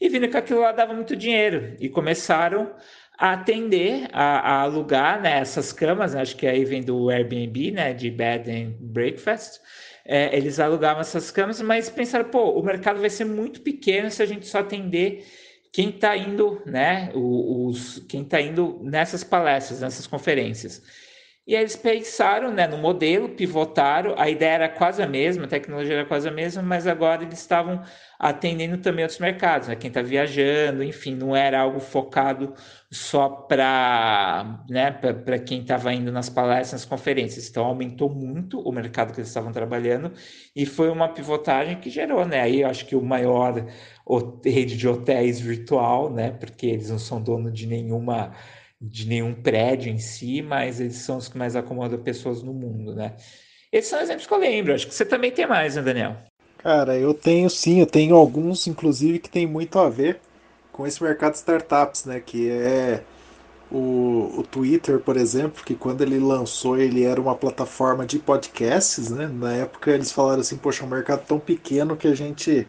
e 0.00 0.08
viram 0.08 0.30
que 0.30 0.36
aquilo 0.36 0.60
lá 0.60 0.70
dava 0.70 0.94
muito 0.94 1.16
dinheiro 1.16 1.76
e 1.80 1.88
começaram 1.88 2.72
atender, 3.20 4.08
a, 4.12 4.38
a 4.38 4.60
alugar 4.62 5.20
né, 5.20 5.38
essas 5.38 5.72
camas, 5.72 6.14
né? 6.14 6.22
acho 6.22 6.36
que 6.36 6.46
aí 6.46 6.64
vem 6.64 6.82
do 6.82 7.10
Airbnb, 7.10 7.70
né? 7.70 7.92
De 7.92 8.10
Bed 8.10 8.50
and 8.50 8.74
Breakfast. 8.80 9.60
É, 10.06 10.34
eles 10.34 10.58
alugavam 10.58 11.02
essas 11.02 11.30
camas, 11.30 11.60
mas 11.60 11.90
pensaram, 11.90 12.30
pô, 12.30 12.58
o 12.58 12.62
mercado 12.62 12.98
vai 12.98 13.10
ser 13.10 13.26
muito 13.26 13.60
pequeno 13.60 14.10
se 14.10 14.22
a 14.22 14.26
gente 14.26 14.46
só 14.46 14.60
atender 14.60 15.26
quem 15.70 15.90
está 15.90 16.16
indo, 16.16 16.62
né, 16.66 17.12
os, 17.14 18.00
quem 18.08 18.22
está 18.22 18.40
indo 18.40 18.80
nessas 18.82 19.22
palestras, 19.22 19.82
nessas 19.82 20.06
conferências. 20.06 20.82
E 21.46 21.54
eles 21.54 21.74
pensaram 21.74 22.52
né, 22.52 22.66
no 22.66 22.76
modelo, 22.78 23.30
pivotaram, 23.30 24.14
a 24.16 24.28
ideia 24.28 24.52
era 24.52 24.68
quase 24.68 25.02
a 25.02 25.06
mesma, 25.06 25.46
a 25.46 25.48
tecnologia 25.48 25.94
era 25.96 26.04
quase 26.06 26.28
a 26.28 26.30
mesma, 26.30 26.62
mas 26.62 26.86
agora 26.86 27.24
eles 27.24 27.40
estavam 27.40 27.82
atendendo 28.18 28.76
também 28.78 29.02
outros 29.04 29.18
mercados, 29.18 29.66
né? 29.66 29.74
quem 29.74 29.88
está 29.88 30.02
viajando, 30.02 30.84
enfim, 30.84 31.14
não 31.14 31.34
era 31.34 31.58
algo 31.58 31.80
focado 31.80 32.52
só 32.90 33.28
para 33.28 34.62
né, 34.68 34.92
quem 35.46 35.62
estava 35.62 35.92
indo 35.94 36.12
nas 36.12 36.28
palestras, 36.28 36.82
nas 36.82 36.84
conferências. 36.84 37.48
Então 37.48 37.64
aumentou 37.64 38.10
muito 38.10 38.60
o 38.60 38.70
mercado 38.70 39.12
que 39.12 39.20
eles 39.20 39.28
estavam 39.28 39.50
trabalhando 39.50 40.12
e 40.54 40.66
foi 40.66 40.90
uma 40.90 41.08
pivotagem 41.08 41.80
que 41.80 41.88
gerou, 41.88 42.26
né? 42.26 42.40
Aí 42.42 42.60
eu 42.60 42.68
acho 42.68 42.84
que 42.84 42.94
o 42.94 43.02
maior 43.02 43.66
rede 44.44 44.76
de 44.76 44.86
hotéis 44.86 45.40
virtual, 45.40 46.12
né? 46.12 46.30
Porque 46.32 46.66
eles 46.66 46.90
não 46.90 46.98
são 46.98 47.22
dono 47.22 47.50
de 47.50 47.66
nenhuma 47.66 48.32
de 48.80 49.06
nenhum 49.06 49.34
prédio 49.34 49.92
em 49.92 49.98
si, 49.98 50.42
mas 50.42 50.80
eles 50.80 50.96
são 50.96 51.18
os 51.18 51.28
que 51.28 51.36
mais 51.36 51.54
acomodam 51.54 52.02
pessoas 52.02 52.42
no 52.42 52.54
mundo, 52.54 52.94
né? 52.94 53.16
Esses 53.70 53.90
são 53.90 54.00
exemplos 54.00 54.26
que 54.26 54.32
eu 54.34 54.38
lembro. 54.38 54.74
Acho 54.74 54.86
que 54.86 54.94
você 54.94 55.04
também 55.04 55.30
tem 55.30 55.46
mais, 55.46 55.76
né, 55.76 55.82
Daniel? 55.82 56.16
Cara, 56.58 56.96
eu 56.98 57.14
tenho 57.14 57.48
sim, 57.50 57.80
eu 57.80 57.86
tenho 57.86 58.14
alguns, 58.16 58.66
inclusive, 58.66 59.18
que 59.18 59.30
tem 59.30 59.46
muito 59.46 59.78
a 59.78 59.88
ver 59.88 60.20
com 60.72 60.86
esse 60.86 61.02
mercado 61.02 61.32
de 61.32 61.38
startups, 61.38 62.04
né? 62.04 62.20
Que 62.20 62.50
é 62.50 63.04
o, 63.70 64.32
o 64.38 64.42
Twitter, 64.44 65.00
por 65.00 65.16
exemplo, 65.16 65.64
que 65.64 65.74
quando 65.74 66.02
ele 66.02 66.18
lançou, 66.18 66.76
ele 66.78 67.04
era 67.04 67.20
uma 67.20 67.36
plataforma 67.36 68.06
de 68.06 68.18
podcasts, 68.18 69.10
né? 69.10 69.26
Na 69.28 69.54
época 69.54 69.90
eles 69.92 70.12
falaram 70.12 70.40
assim, 70.40 70.56
poxa, 70.56 70.82
é 70.84 70.86
um 70.86 70.90
mercado 70.90 71.26
tão 71.26 71.38
pequeno 71.40 71.96
que 71.96 72.08
a 72.08 72.14
gente, 72.14 72.68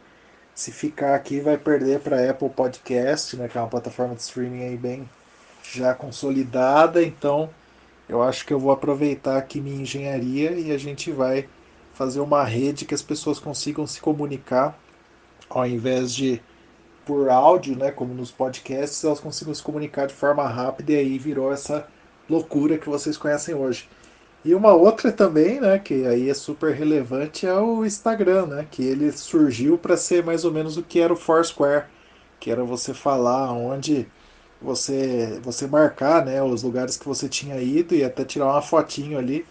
se 0.53 0.71
ficar 0.71 1.15
aqui, 1.15 1.39
vai 1.41 1.57
perder 1.57 1.99
para 2.01 2.29
Apple 2.29 2.49
Podcast, 2.49 3.35
né? 3.37 3.47
Que 3.47 3.57
é 3.57 3.61
uma 3.61 3.69
plataforma 3.69 4.15
de 4.15 4.21
streaming 4.21 4.63
aí 4.63 4.77
bem 4.77 5.09
já 5.63 5.93
consolidada, 5.93 7.03
então 7.03 7.49
eu 8.07 8.21
acho 8.21 8.45
que 8.45 8.53
eu 8.53 8.59
vou 8.59 8.71
aproveitar 8.71 9.37
aqui 9.37 9.61
minha 9.61 9.81
engenharia 9.81 10.51
e 10.51 10.71
a 10.71 10.77
gente 10.77 11.11
vai 11.11 11.47
fazer 11.93 12.19
uma 12.19 12.43
rede 12.43 12.85
que 12.85 12.93
as 12.93 13.01
pessoas 13.01 13.39
consigam 13.39 13.85
se 13.85 14.01
comunicar 14.01 14.77
ao 15.49 15.65
invés 15.65 16.13
de 16.13 16.41
por 17.05 17.29
áudio, 17.29 17.75
né, 17.75 17.91
como 17.91 18.13
nos 18.13 18.31
podcasts, 18.31 19.03
elas 19.03 19.19
consigam 19.19 19.53
se 19.53 19.61
comunicar 19.61 20.07
de 20.07 20.13
forma 20.13 20.47
rápida 20.47 20.93
e 20.93 20.97
aí 20.97 21.17
virou 21.17 21.51
essa 21.51 21.87
loucura 22.29 22.77
que 22.77 22.87
vocês 22.87 23.17
conhecem 23.17 23.55
hoje. 23.55 23.89
E 24.43 24.55
uma 24.55 24.73
outra 24.73 25.11
também, 25.11 25.59
né, 25.59 25.77
que 25.77 26.05
aí 26.05 26.29
é 26.29 26.33
super 26.33 26.73
relevante 26.73 27.45
é 27.45 27.53
o 27.53 27.85
Instagram, 27.85 28.47
né, 28.47 28.67
que 28.69 28.83
ele 28.83 29.11
surgiu 29.11 29.77
para 29.77 29.97
ser 29.97 30.23
mais 30.23 30.45
ou 30.45 30.51
menos 30.51 30.77
o 30.77 30.83
que 30.83 30.99
era 30.99 31.13
o 31.13 31.17
Foursquare, 31.17 31.85
que 32.39 32.49
era 32.49 32.63
você 32.63 32.93
falar 32.93 33.51
onde 33.51 34.07
você 34.61 35.39
você 35.43 35.67
marcar 35.67 36.25
né, 36.25 36.41
os 36.43 36.63
lugares 36.63 36.97
que 36.97 37.05
você 37.07 37.27
tinha 37.29 37.57
ido 37.61 37.95
e 37.95 38.03
até 38.03 38.23
tirar 38.25 38.47
uma 38.47 38.61
fotinho 38.61 39.17
ali, 39.17 39.45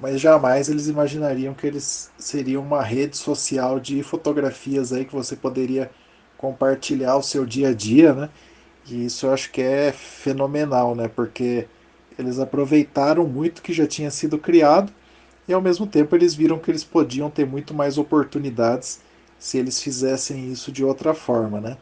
mas 0.00 0.20
jamais 0.20 0.68
eles 0.68 0.88
imaginariam 0.88 1.54
que 1.54 1.66
eles 1.66 2.10
seriam 2.18 2.62
uma 2.62 2.82
rede 2.82 3.16
social 3.16 3.78
de 3.80 4.02
fotografias 4.02 4.92
aí 4.92 5.04
que 5.04 5.14
você 5.14 5.36
poderia 5.36 5.90
compartilhar 6.38 7.16
o 7.16 7.22
seu 7.22 7.46
dia 7.46 7.68
a 7.70 7.74
dia, 7.74 8.12
né? 8.14 8.30
E 8.88 9.06
isso 9.06 9.26
eu 9.26 9.32
acho 9.32 9.50
que 9.52 9.62
é 9.62 9.92
fenomenal, 9.92 10.94
né? 10.94 11.08
Porque 11.08 11.66
eles 12.18 12.38
aproveitaram 12.38 13.26
muito 13.26 13.62
que 13.62 13.72
já 13.72 13.86
tinha 13.86 14.10
sido 14.10 14.38
criado 14.38 14.92
e 15.48 15.52
ao 15.52 15.60
mesmo 15.60 15.86
tempo 15.86 16.14
eles 16.16 16.34
viram 16.34 16.58
que 16.58 16.70
eles 16.70 16.84
podiam 16.84 17.30
ter 17.30 17.46
muito 17.46 17.74
mais 17.74 17.98
oportunidades 17.98 19.00
se 19.38 19.58
eles 19.58 19.80
fizessem 19.82 20.50
isso 20.50 20.72
de 20.72 20.84
outra 20.84 21.14
forma, 21.14 21.60
né? 21.60 21.76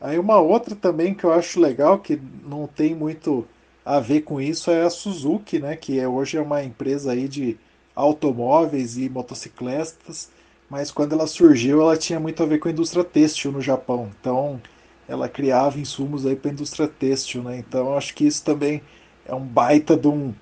Aí 0.00 0.18
uma 0.18 0.38
outra 0.40 0.74
também 0.74 1.14
que 1.14 1.24
eu 1.24 1.32
acho 1.32 1.60
legal, 1.60 1.98
que 1.98 2.20
não 2.44 2.66
tem 2.66 2.94
muito 2.94 3.46
a 3.84 4.00
ver 4.00 4.22
com 4.22 4.40
isso, 4.40 4.70
é 4.70 4.82
a 4.82 4.90
Suzuki, 4.90 5.58
né? 5.58 5.76
Que 5.76 5.98
é, 6.00 6.08
hoje 6.08 6.36
é 6.36 6.40
uma 6.40 6.62
empresa 6.62 7.12
aí 7.12 7.28
de 7.28 7.58
automóveis 7.94 8.96
e 8.96 9.08
motocicletas, 9.08 10.30
mas 10.70 10.90
quando 10.90 11.12
ela 11.12 11.26
surgiu 11.26 11.80
ela 11.82 11.96
tinha 11.96 12.20
muito 12.20 12.42
a 12.42 12.46
ver 12.46 12.58
com 12.58 12.68
a 12.68 12.70
indústria 12.70 13.04
têxtil 13.04 13.52
no 13.52 13.60
Japão. 13.60 14.10
Então 14.20 14.60
ela 15.08 15.28
criava 15.28 15.78
insumos 15.78 16.24
aí 16.26 16.36
para 16.36 16.50
a 16.50 16.54
indústria 16.54 16.88
têxtil, 16.88 17.42
né? 17.42 17.58
Então 17.58 17.96
acho 17.96 18.14
que 18.14 18.26
isso 18.26 18.44
também 18.44 18.82
é 19.26 19.34
um 19.34 19.44
baita 19.44 19.96
de 19.96 20.08
um, 20.08 20.34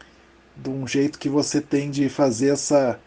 de 0.57 0.71
um 0.71 0.87
jeito 0.87 1.19
que 1.19 1.29
você 1.29 1.61
tem 1.61 1.91
de 1.91 2.09
fazer 2.09 2.51
essa, 2.51 3.01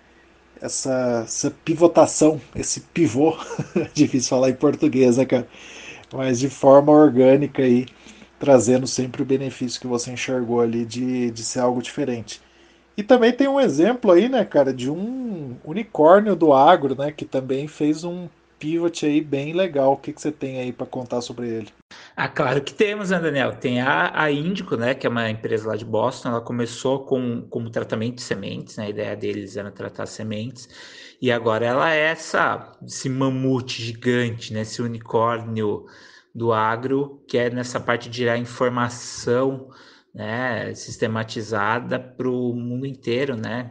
essa, 0.61 1.23
essa 1.25 1.51
pivotação, 1.65 2.41
esse 2.55 2.81
pivô, 2.81 3.37
difícil 3.93 4.29
falar 4.29 4.49
em 4.49 4.55
português, 4.55 5.17
né, 5.17 5.25
cara? 5.25 5.47
Mas 6.13 6.39
de 6.39 6.49
forma 6.49 6.91
orgânica 6.91 7.61
aí, 7.63 7.85
trazendo 8.39 8.87
sempre 8.87 9.21
o 9.21 9.25
benefício 9.25 9.79
que 9.79 9.87
você 9.87 10.11
enxergou 10.11 10.61
ali 10.61 10.85
de, 10.85 11.31
de 11.31 11.43
ser 11.43 11.59
algo 11.59 11.81
diferente. 11.81 12.41
E 12.97 13.03
também 13.03 13.31
tem 13.31 13.47
um 13.47 13.59
exemplo 13.59 14.11
aí, 14.11 14.29
né, 14.29 14.43
cara, 14.45 14.73
de 14.73 14.89
um 14.89 15.55
unicórnio 15.63 16.35
do 16.35 16.53
agro, 16.53 16.95
né, 16.95 17.11
que 17.11 17.25
também 17.25 17.67
fez 17.67 18.03
um 18.03 18.27
pivot 18.61 19.03
aí 19.03 19.19
bem 19.19 19.53
legal. 19.53 19.93
O 19.93 19.97
que, 19.97 20.13
que 20.13 20.21
você 20.21 20.31
tem 20.31 20.59
aí 20.59 20.71
para 20.71 20.85
contar 20.85 21.19
sobre 21.21 21.49
ele? 21.49 21.69
Ah, 22.15 22.29
claro 22.29 22.61
que 22.61 22.73
temos, 22.73 23.09
né, 23.09 23.19
Daniel? 23.19 23.55
Tem 23.55 23.81
a, 23.81 24.11
a 24.13 24.31
Índico, 24.31 24.77
né, 24.77 24.93
que 24.93 25.07
é 25.07 25.09
uma 25.09 25.29
empresa 25.29 25.67
lá 25.67 25.75
de 25.75 25.83
Boston. 25.83 26.29
Ela 26.29 26.41
começou 26.41 27.03
com 27.05 27.41
como 27.49 27.71
tratamento 27.71 28.15
de 28.15 28.21
sementes, 28.21 28.77
né? 28.77 28.85
A 28.85 28.89
ideia 28.89 29.15
deles 29.15 29.57
era 29.57 29.71
tratar 29.71 30.05
sementes. 30.05 30.69
E 31.19 31.31
agora 31.31 31.65
ela 31.65 31.91
é 31.91 32.11
essa, 32.11 32.77
esse 32.85 33.09
mamute 33.09 33.81
gigante, 33.81 34.53
né? 34.53 34.61
Esse 34.61 34.81
unicórnio 34.81 35.85
do 36.33 36.53
agro, 36.53 37.23
que 37.27 37.37
é 37.37 37.49
nessa 37.49 37.79
parte 37.79 38.09
de 38.09 38.17
gerar 38.19 38.37
informação 38.37 39.69
né, 40.13 40.73
sistematizada 40.75 41.99
para 41.99 42.29
o 42.29 42.53
mundo 42.53 42.85
inteiro, 42.85 43.35
né? 43.35 43.69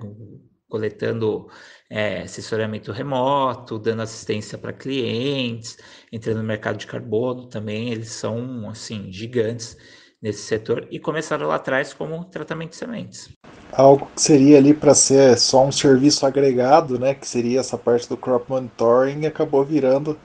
Coletando 0.68 1.48
é, 1.90 2.22
assessoramento 2.22 2.92
remoto, 2.92 3.78
dando 3.78 4.02
assistência 4.02 4.56
para 4.56 4.72
clientes, 4.72 5.76
entrando 6.12 6.38
no 6.38 6.44
mercado 6.44 6.78
de 6.78 6.86
carbono 6.86 7.46
também, 7.48 7.90
eles 7.90 8.10
são 8.10 8.70
assim 8.70 9.12
gigantes 9.12 9.76
nesse 10.22 10.42
setor 10.42 10.86
e 10.90 10.98
começaram 11.00 11.46
lá 11.48 11.56
atrás 11.56 11.92
como 11.92 12.24
tratamento 12.26 12.70
de 12.70 12.76
sementes 12.76 13.30
algo 13.72 14.08
que 14.14 14.20
seria 14.20 14.58
ali 14.58 14.74
para 14.74 14.94
ser 14.94 15.38
só 15.38 15.64
um 15.64 15.72
serviço 15.72 16.26
agregado, 16.26 16.98
né, 16.98 17.14
que 17.14 17.26
seria 17.26 17.60
essa 17.60 17.78
parte 17.78 18.08
do 18.08 18.16
crop 18.16 18.48
monitoring, 18.48 19.26
acabou 19.26 19.64
virando 19.64 20.18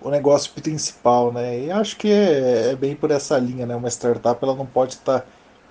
o 0.00 0.10
negócio 0.10 0.52
principal, 0.52 1.32
né? 1.32 1.64
E 1.64 1.70
acho 1.72 1.96
que 1.96 2.08
é, 2.08 2.70
é 2.70 2.76
bem 2.76 2.94
por 2.94 3.10
essa 3.10 3.36
linha, 3.36 3.66
né? 3.66 3.74
Uma 3.74 3.88
startup 3.88 4.38
ela 4.44 4.54
não 4.54 4.66
pode 4.66 4.94
estar 4.94 5.26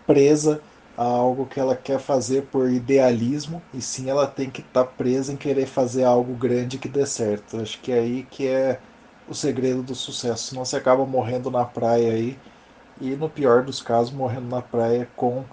presa 0.05 0.59
a 0.97 1.03
algo 1.03 1.45
que 1.45 1.59
ela 1.59 1.75
quer 1.75 1.99
fazer 1.99 2.43
por 2.47 2.71
idealismo, 2.71 3.61
e 3.73 3.81
sim 3.81 4.09
ela 4.09 4.27
tem 4.27 4.49
que 4.49 4.61
estar 4.61 4.83
tá 4.85 4.91
presa 4.91 5.31
em 5.33 5.37
querer 5.37 5.67
fazer 5.67 6.03
algo 6.03 6.35
grande 6.35 6.79
que 6.79 6.89
dê 6.89 7.05
certo. 7.05 7.57
Acho 7.61 7.79
que 7.81 7.91
é 7.91 7.99
aí 7.99 8.23
que 8.23 8.47
é 8.47 8.81
o 9.27 9.33
segredo 9.35 9.83
do 9.83 9.95
sucesso. 9.95 10.49
Senão 10.49 10.65
você 10.65 10.77
acaba 10.77 11.05
morrendo 11.05 11.51
na 11.51 11.65
praia 11.65 12.13
aí, 12.13 12.37
e 12.99 13.15
no 13.15 13.29
pior 13.29 13.63
dos 13.63 13.81
casos, 13.81 14.11
morrendo 14.13 14.47
na 14.47 14.61
praia 14.61 15.07
com 15.15 15.45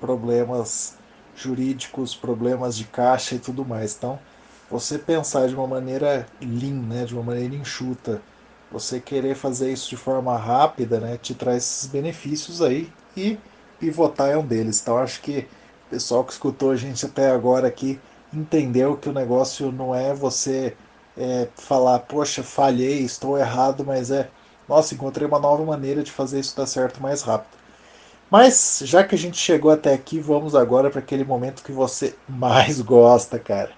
problemas 0.00 0.96
jurídicos, 1.34 2.14
problemas 2.14 2.76
de 2.76 2.84
caixa 2.84 3.34
e 3.36 3.38
tudo 3.38 3.64
mais. 3.64 3.94
Então, 3.96 4.18
você 4.68 4.98
pensar 4.98 5.48
de 5.48 5.54
uma 5.54 5.66
maneira 5.66 6.26
lean, 6.40 6.82
né, 6.82 7.04
de 7.04 7.14
uma 7.14 7.22
maneira 7.22 7.54
enxuta, 7.54 8.22
você 8.70 9.00
querer 9.00 9.34
fazer 9.34 9.72
isso 9.72 9.88
de 9.88 9.96
forma 9.96 10.36
rápida, 10.36 11.00
né, 11.00 11.18
te 11.18 11.34
traz 11.34 11.64
esses 11.64 11.86
benefícios 11.86 12.62
aí 12.62 12.92
e 13.16 13.38
pivotar 13.80 14.28
é 14.28 14.36
um 14.36 14.46
deles. 14.46 14.80
Então 14.80 14.98
acho 14.98 15.20
que 15.22 15.48
o 15.86 15.90
pessoal 15.90 16.22
que 16.22 16.32
escutou 16.32 16.70
a 16.70 16.76
gente 16.76 17.04
até 17.04 17.30
agora 17.30 17.66
aqui 17.66 17.98
entendeu 18.32 18.96
que 18.96 19.08
o 19.08 19.12
negócio 19.12 19.72
não 19.72 19.94
é 19.94 20.14
você 20.14 20.76
é, 21.16 21.48
falar, 21.56 21.98
poxa, 22.00 22.42
falhei, 22.42 23.00
estou 23.00 23.36
errado, 23.36 23.84
mas 23.84 24.10
é, 24.10 24.30
nossa, 24.68 24.94
encontrei 24.94 25.26
uma 25.26 25.40
nova 25.40 25.64
maneira 25.64 26.02
de 26.02 26.12
fazer 26.12 26.38
isso 26.38 26.56
dar 26.56 26.66
certo 26.66 27.02
mais 27.02 27.22
rápido. 27.22 27.58
Mas 28.30 28.82
já 28.84 29.02
que 29.02 29.16
a 29.16 29.18
gente 29.18 29.36
chegou 29.36 29.72
até 29.72 29.92
aqui, 29.92 30.20
vamos 30.20 30.54
agora 30.54 30.88
para 30.88 31.00
aquele 31.00 31.24
momento 31.24 31.64
que 31.64 31.72
você 31.72 32.14
mais 32.28 32.80
gosta, 32.82 33.38
cara. 33.38 33.72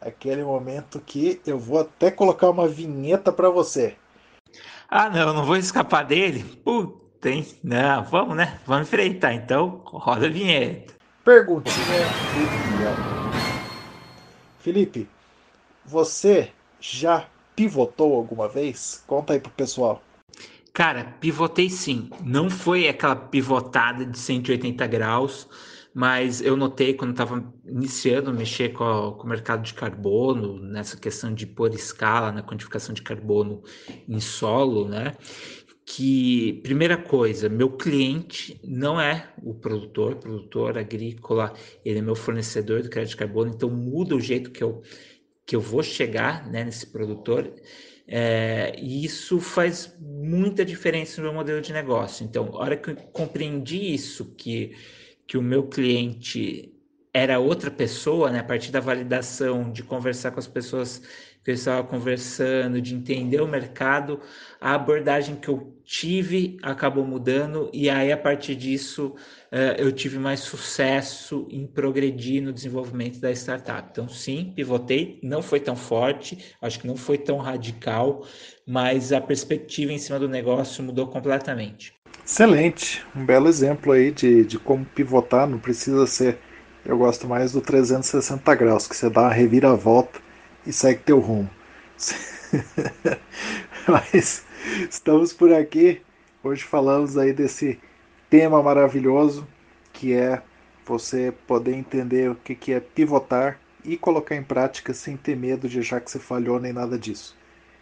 Aquele 0.00 0.42
momento 0.42 0.98
que 0.98 1.40
eu 1.46 1.56
vou 1.56 1.78
até 1.78 2.10
colocar 2.10 2.50
uma 2.50 2.66
vinheta 2.66 3.30
para 3.30 3.48
você. 3.48 3.94
Ah, 4.88 5.08
não, 5.08 5.32
não 5.32 5.44
vou 5.44 5.56
escapar 5.56 6.04
dele. 6.04 6.42
Puta, 6.64 7.01
hein? 7.28 7.46
Não, 7.62 8.04
vamos, 8.04 8.36
né? 8.36 8.58
Vamos 8.66 8.88
enfrentar. 8.88 9.34
Então, 9.34 9.82
roda 9.84 10.26
a 10.26 10.30
vinheta. 10.30 10.94
Perguntinha 11.24 11.76
do 11.76 12.72
Felipe, 14.60 15.08
você 15.84 16.50
já 16.80 17.26
pivotou 17.54 18.14
alguma 18.14 18.48
vez? 18.48 19.02
Conta 19.06 19.32
aí 19.32 19.40
pro 19.40 19.50
pessoal. 19.52 20.02
Cara, 20.72 21.04
pivotei 21.20 21.68
sim. 21.68 22.08
Não 22.24 22.48
foi 22.48 22.88
aquela 22.88 23.14
pivotada 23.14 24.06
de 24.06 24.18
180 24.18 24.86
graus, 24.86 25.46
mas 25.94 26.40
eu 26.40 26.56
notei 26.56 26.94
quando 26.94 27.10
estava 27.10 27.44
iniciando 27.66 28.30
a 28.30 28.32
mexer 28.32 28.70
com, 28.70 28.84
a, 28.84 29.12
com, 29.12 29.24
o 29.24 29.28
mercado 29.28 29.62
de 29.62 29.74
carbono, 29.74 30.58
nessa 30.58 30.96
questão 30.96 31.34
de 31.34 31.46
pôr 31.46 31.74
escala 31.74 32.32
na 32.32 32.42
quantificação 32.42 32.94
de 32.94 33.02
carbono 33.02 33.62
em 34.08 34.18
solo, 34.18 34.88
né? 34.88 35.14
Que, 35.94 36.60
primeira 36.62 36.96
coisa, 36.96 37.48
meu 37.48 37.70
cliente 37.76 38.58
não 38.64 39.00
é 39.00 39.32
o 39.42 39.52
produtor, 39.54 40.16
produtor 40.16 40.78
agrícola, 40.78 41.52
ele 41.84 41.98
é 41.98 42.02
meu 42.02 42.14
fornecedor 42.14 42.82
do 42.82 42.88
crédito 42.88 43.10
de 43.10 43.16
carbono, 43.16 43.52
então 43.54 43.68
muda 43.68 44.14
o 44.14 44.20
jeito 44.20 44.50
que 44.50 44.62
eu, 44.62 44.82
que 45.44 45.54
eu 45.56 45.60
vou 45.60 45.82
chegar 45.82 46.48
né, 46.50 46.64
nesse 46.64 46.86
produtor. 46.86 47.52
É, 48.06 48.74
e 48.78 49.04
isso 49.04 49.40
faz 49.40 49.94
muita 50.00 50.64
diferença 50.64 51.20
no 51.20 51.28
meu 51.28 51.34
modelo 51.34 51.60
de 51.60 51.72
negócio. 51.72 52.24
Então, 52.24 52.48
a 52.54 52.58
hora 52.60 52.76
que 52.76 52.90
eu 52.90 52.96
compreendi 53.12 53.92
isso, 53.94 54.34
que 54.34 54.74
que 55.26 55.38
o 55.38 55.42
meu 55.42 55.66
cliente 55.66 56.74
era 57.14 57.38
outra 57.38 57.70
pessoa, 57.70 58.30
né? 58.30 58.40
A 58.40 58.44
partir 58.44 58.70
da 58.70 58.80
validação, 58.80 59.70
de 59.72 59.82
conversar 59.82 60.30
com 60.30 60.38
as 60.38 60.46
pessoas 60.46 61.02
estava 61.50 61.82
conversando, 61.82 62.80
de 62.80 62.94
entender 62.94 63.40
o 63.40 63.48
mercado, 63.48 64.20
a 64.60 64.74
abordagem 64.74 65.34
que 65.34 65.48
eu 65.48 65.76
tive 65.84 66.56
acabou 66.62 67.04
mudando 67.04 67.68
e 67.72 67.90
aí 67.90 68.12
a 68.12 68.16
partir 68.16 68.54
disso 68.54 69.14
uh, 69.52 69.74
eu 69.76 69.90
tive 69.90 70.18
mais 70.18 70.40
sucesso 70.40 71.46
em 71.50 71.66
progredir 71.66 72.40
no 72.40 72.52
desenvolvimento 72.52 73.18
da 73.18 73.32
startup. 73.32 73.88
Então 73.90 74.08
sim, 74.08 74.52
pivotei, 74.54 75.18
não 75.22 75.42
foi 75.42 75.58
tão 75.58 75.74
forte, 75.74 76.54
acho 76.62 76.78
que 76.78 76.86
não 76.86 76.96
foi 76.96 77.18
tão 77.18 77.38
radical, 77.38 78.24
mas 78.66 79.12
a 79.12 79.20
perspectiva 79.20 79.92
em 79.92 79.98
cima 79.98 80.18
do 80.18 80.28
negócio 80.28 80.84
mudou 80.84 81.08
completamente. 81.08 81.92
Excelente, 82.24 83.04
um 83.16 83.26
belo 83.26 83.48
exemplo 83.48 83.90
aí 83.90 84.12
de, 84.12 84.44
de 84.44 84.58
como 84.58 84.84
pivotar, 84.84 85.48
não 85.48 85.58
precisa 85.58 86.06
ser. 86.06 86.38
Eu 86.84 86.96
gosto 86.96 87.28
mais 87.28 87.52
do 87.52 87.60
360 87.60 88.54
graus, 88.54 88.86
que 88.86 88.96
você 88.96 89.10
dá 89.10 89.22
uma 89.22 89.32
reviravolta 89.32 90.20
e 90.66 90.72
segue 90.72 91.02
teu 91.02 91.18
rumo. 91.20 91.50
Mas 93.88 94.44
estamos 94.88 95.32
por 95.32 95.52
aqui. 95.52 96.02
Hoje 96.42 96.64
falamos 96.64 97.16
aí 97.16 97.32
desse 97.32 97.80
tema 98.28 98.62
maravilhoso 98.62 99.46
que 99.92 100.12
é 100.14 100.42
você 100.84 101.32
poder 101.46 101.74
entender 101.74 102.30
o 102.30 102.34
que, 102.34 102.54
que 102.54 102.72
é 102.72 102.80
pivotar 102.80 103.60
e 103.84 103.96
colocar 103.96 104.34
em 104.34 104.42
prática 104.42 104.92
sem 104.94 105.16
ter 105.16 105.36
medo 105.36 105.68
de 105.68 105.80
achar 105.80 106.00
que 106.00 106.10
você 106.10 106.18
falhou 106.18 106.58
nem 106.58 106.72
nada 106.72 106.98
disso. 106.98 107.36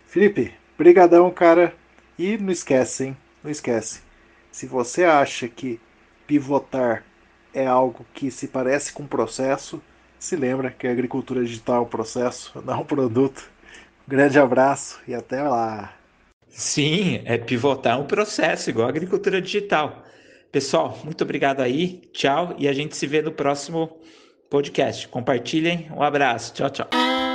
Felipe, 0.07 0.53
brigadão, 0.77 1.31
cara. 1.31 1.75
E 2.19 2.37
não 2.37 2.51
esquece, 2.51 3.05
hein? 3.05 3.17
Não 3.43 3.51
esquece 3.51 4.03
se 4.51 4.67
você 4.67 5.05
acha 5.05 5.49
que 5.49 5.81
pivotar 6.27 7.05
é 7.53 7.67
algo 7.67 8.05
que 8.13 8.31
se 8.31 8.49
parece 8.49 8.93
com 8.93 9.07
processo, 9.07 9.83
se 10.21 10.37
lembra 10.37 10.71
que 10.71 10.87
a 10.87 10.93
agricultura 10.93 11.43
digital 11.43 11.79
é 11.79 11.81
um 11.81 11.87
processo, 11.87 12.53
não 12.65 12.83
um 12.83 12.85
produto. 12.85 13.51
Um 14.07 14.11
grande 14.11 14.39
abraço 14.39 15.01
e 15.09 15.15
até 15.15 15.43
lá. 15.43 15.93
Sim, 16.49 17.23
é 17.25 17.39
pivotar 17.39 17.99
um 17.99 18.07
processo, 18.07 18.71
igual 18.71 18.87
a 18.87 18.91
agricultura 18.91 19.41
digital. 19.41 20.05
Pessoal, 20.53 20.99
muito 21.05 21.23
obrigado 21.23 21.61
aí, 21.61 22.03
tchau, 22.13 22.55
e 22.59 22.69
a 22.69 22.73
gente 22.73 22.97
se 22.97 23.07
vê 23.07 23.23
no 23.23 23.33
próximo 23.33 23.99
podcast. 24.51 25.07
Compartilhem, 25.09 25.89
um 25.97 26.03
abraço, 26.03 26.53
tchau, 26.53 26.69
tchau. 26.71 27.30